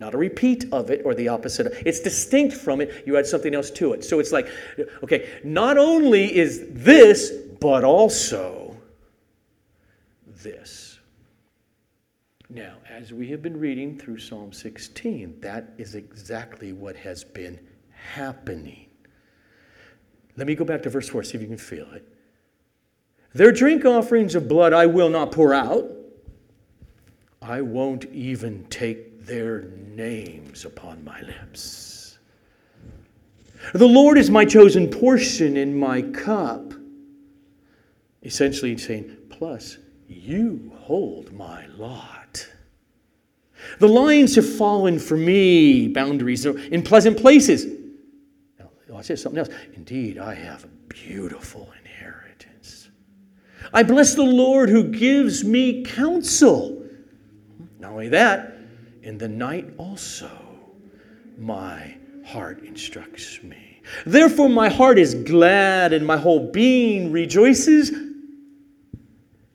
[0.00, 1.72] Not a repeat of it or the opposite.
[1.86, 3.04] It's distinct from it.
[3.06, 4.04] You add something else to it.
[4.04, 4.48] So it's like,
[5.02, 7.32] okay, not only is this,
[7.64, 8.76] but also
[10.42, 10.98] this.
[12.50, 17.58] Now, as we have been reading through Psalm 16, that is exactly what has been
[17.90, 18.84] happening.
[20.36, 22.06] Let me go back to verse 4, see if you can feel it.
[23.32, 25.90] Their drink offerings of blood I will not pour out.
[27.40, 32.18] I won't even take their names upon my lips.
[33.72, 36.73] The Lord is my chosen portion in my cup.
[38.24, 42.48] Essentially, saying, plus, you hold my lot.
[43.78, 47.66] The lines have fallen for me, boundaries in pleasant places.
[48.58, 49.50] Now, oh, watch this, something else.
[49.74, 52.90] Indeed, I have a beautiful inheritance.
[53.72, 56.82] I bless the Lord who gives me counsel.
[57.78, 58.56] Not only that,
[59.02, 60.30] in the night also
[61.38, 61.94] my
[62.24, 63.82] heart instructs me.
[64.06, 67.92] Therefore, my heart is glad and my whole being rejoices.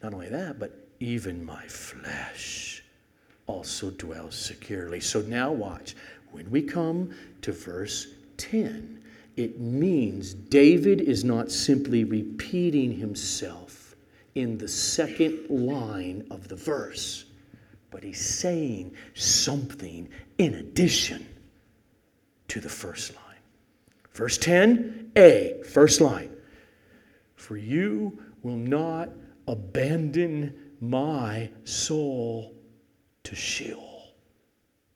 [0.01, 2.83] Not only that, but even my flesh
[3.47, 4.99] also dwells securely.
[4.99, 5.95] So now, watch.
[6.31, 9.01] When we come to verse 10,
[9.35, 13.95] it means David is not simply repeating himself
[14.35, 17.25] in the second line of the verse
[17.91, 21.25] but he's saying something in addition
[22.47, 23.23] to the first line.
[24.13, 26.35] Verse 10, A, first line.
[27.35, 29.09] For you will not
[29.49, 32.55] abandon my soul
[33.23, 34.13] to Sheol.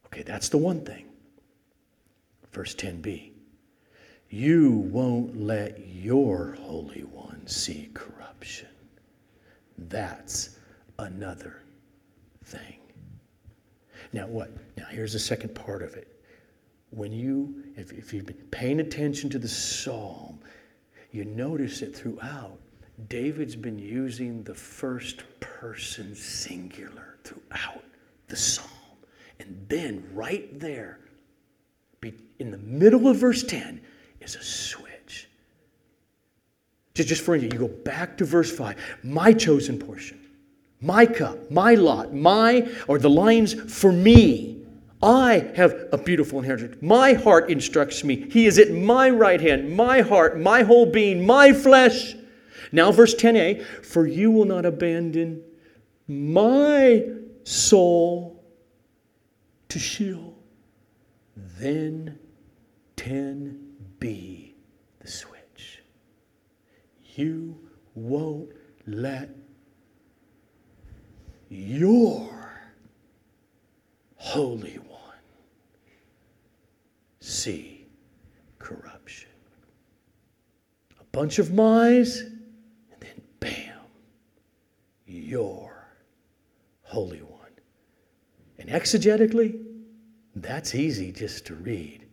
[0.05, 1.07] Okay, that's the one thing.
[2.51, 3.31] Verse 10b.
[4.29, 8.69] You won't let your Holy One see corruption.
[9.77, 10.57] That's
[10.99, 11.61] another
[12.45, 12.77] thing.
[14.11, 14.51] Now, what?
[14.77, 16.07] Now, here's the second part of it.
[16.91, 20.39] When you, if, if you've been paying attention to the psalm,
[21.11, 22.59] you notice it throughout.
[23.09, 27.83] David's been using the first person singular throughout
[28.27, 28.67] the psalm.
[29.39, 30.99] And then, right there,
[32.39, 33.81] in the middle of verse 10,
[34.21, 35.29] is a switch.
[36.93, 40.19] Just for you, you go back to verse 5, my chosen portion
[40.83, 44.57] my cup, my lot, my, or the lines for me.
[45.01, 46.81] I have a beautiful inheritance.
[46.81, 48.29] My heart instructs me.
[48.29, 52.15] He is at my right hand, my heart, my whole being, my flesh.
[52.73, 55.43] Now, verse 10a For you will not abandon
[56.07, 57.05] my
[57.43, 58.43] soul
[59.69, 60.35] to Sheol.
[61.37, 62.17] Then
[62.97, 64.53] 10b,
[64.99, 65.83] the switch.
[67.15, 67.59] You
[67.93, 68.49] won't
[68.87, 69.29] let
[71.49, 72.51] your
[74.15, 74.99] Holy One
[77.19, 77.85] see
[78.57, 79.29] corruption.
[80.99, 82.23] A bunch of mice,
[83.43, 83.79] bam,
[85.05, 85.87] your
[86.83, 87.51] Holy One.
[88.57, 89.61] And exegetically,
[90.35, 92.05] that's easy just to read.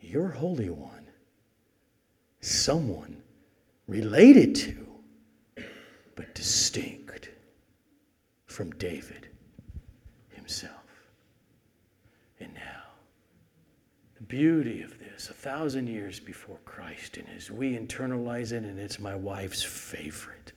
[0.00, 1.06] Your Holy One,
[2.40, 3.16] someone
[3.88, 4.86] related to,
[6.14, 7.30] but distinct
[8.46, 9.28] from David
[10.28, 10.72] himself.
[12.38, 12.84] And now,
[14.14, 18.98] the beauty of a thousand years before Christ, and as we internalize it, and it's
[18.98, 20.52] my wife's favorite,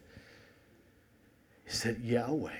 [1.68, 2.51] is that Yahweh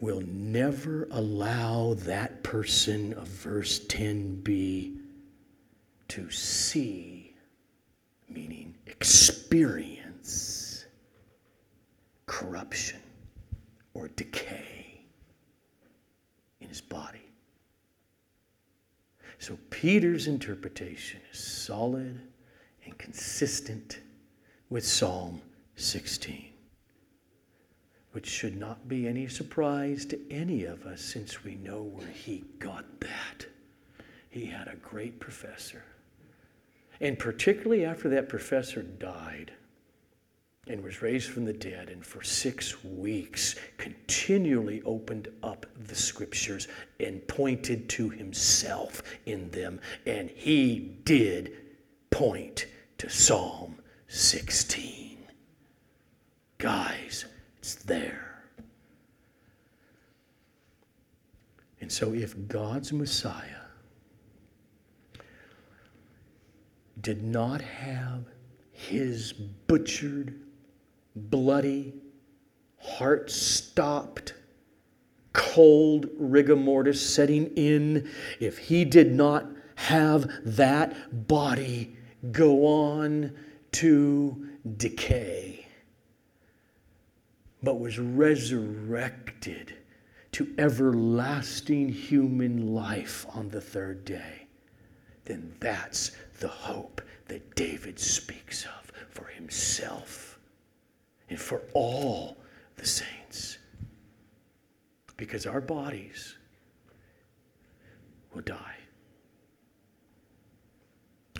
[0.00, 4.98] will never allow that person of verse 10b
[6.08, 7.34] to see,
[8.28, 10.84] meaning experience,
[12.26, 13.00] corruption
[13.94, 15.00] or decay
[16.60, 17.23] in his body.
[19.38, 22.20] So Peter's interpretation is solid
[22.84, 24.00] and consistent
[24.70, 25.40] with Psalm
[25.76, 26.54] 16
[28.14, 32.44] which should not be any surprise to any of us since we know where he
[32.60, 33.44] got that.
[34.30, 35.82] He had a great professor.
[37.00, 39.50] And particularly after that professor died
[40.66, 46.68] and was raised from the dead, and for six weeks continually opened up the scriptures
[47.00, 49.80] and pointed to himself in them.
[50.06, 51.52] And he did
[52.10, 52.66] point
[52.98, 53.76] to Psalm
[54.08, 55.18] 16.
[56.58, 57.26] Guys,
[57.58, 58.44] it's there.
[61.80, 63.64] And so, if God's Messiah
[67.02, 68.24] did not have
[68.72, 70.34] his butchered,
[71.14, 71.94] bloody,
[72.78, 74.34] heart stopped,
[75.32, 78.08] cold rigor mortis setting in,
[78.40, 79.46] if he did not
[79.76, 81.96] have that body
[82.30, 83.32] go on
[83.72, 85.66] to decay,
[87.62, 89.74] but was resurrected
[90.32, 94.46] to everlasting human life on the third day,
[95.24, 100.33] then that's the hope that David speaks of for himself
[101.28, 102.36] and for all
[102.76, 103.58] the saints.
[105.16, 106.36] Because our bodies
[108.32, 108.76] will die.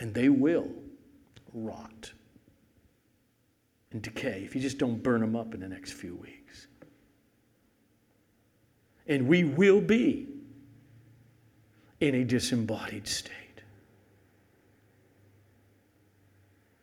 [0.01, 0.69] And they will
[1.53, 2.13] rot
[3.93, 6.67] and decay if you just don't burn them up in the next few weeks.
[9.07, 10.29] And we will be
[12.01, 13.33] in a disembodied state.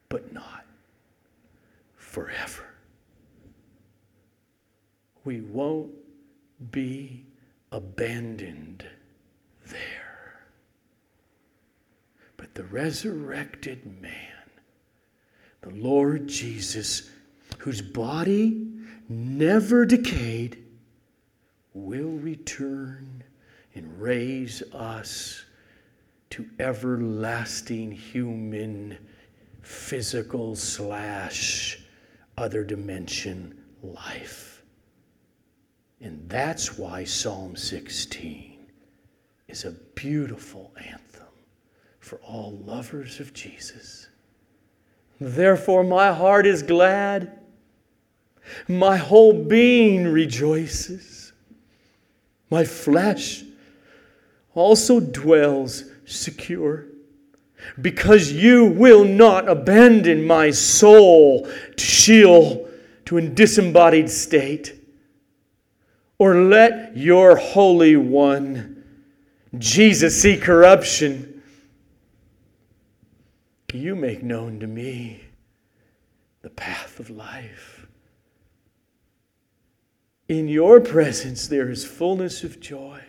[0.09, 0.65] But not
[1.95, 2.70] forever.
[5.23, 5.91] We won't
[6.71, 7.25] be
[7.71, 8.85] abandoned
[9.67, 10.41] there.
[12.37, 14.31] But the resurrected man
[15.61, 17.09] the Lord Jesus,
[17.59, 18.67] whose body
[19.07, 20.63] never decayed,
[21.73, 23.23] will return
[23.75, 25.45] and raise us
[26.31, 28.97] to everlasting human,
[29.61, 31.79] physical slash
[32.37, 34.50] other dimension life.
[36.01, 38.57] And that's why Psalm 16
[39.47, 41.27] is a beautiful anthem
[41.99, 44.09] for all lovers of Jesus.
[45.19, 47.39] Therefore, my heart is glad.
[48.67, 51.33] My whole being rejoices.
[52.49, 53.43] My flesh
[54.55, 56.85] also dwells secure.
[57.79, 62.67] Because you will not abandon my soul to Sheol,
[63.05, 64.80] to a disembodied state,
[66.21, 68.83] or let your Holy One,
[69.57, 71.41] Jesus, see corruption
[73.73, 75.23] you make known to me
[76.43, 77.87] the path of life.
[80.27, 83.01] In your presence there is fullness of joy,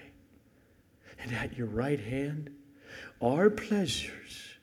[1.20, 2.48] and at your right hand
[3.20, 4.54] are pleasures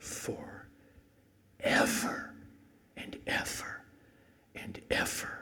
[0.00, 0.66] for
[1.60, 2.34] ever
[2.96, 3.84] and ever
[4.56, 5.41] and ever.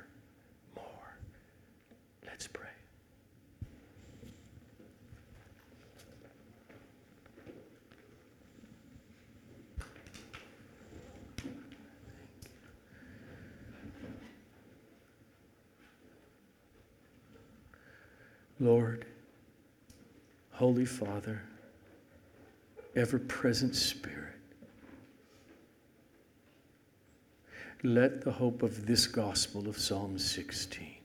[18.61, 19.07] Lord,
[20.51, 21.43] Holy Father,
[22.95, 24.35] ever present Spirit,
[27.83, 30.97] let the hope of this gospel of Psalm 16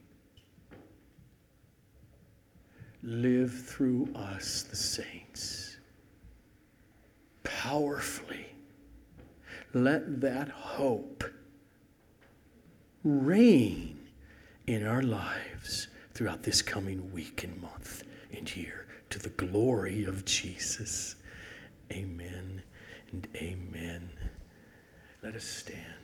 [3.02, 5.78] live through us, the saints,
[7.42, 8.52] powerfully.
[9.72, 11.24] Let that hope
[13.02, 13.98] reign
[14.66, 18.02] in our lives throughout this coming week and month
[18.34, 21.14] and year to the glory of Jesus.
[21.92, 22.62] Amen
[23.12, 24.08] and amen.
[25.22, 25.96] Let us stand.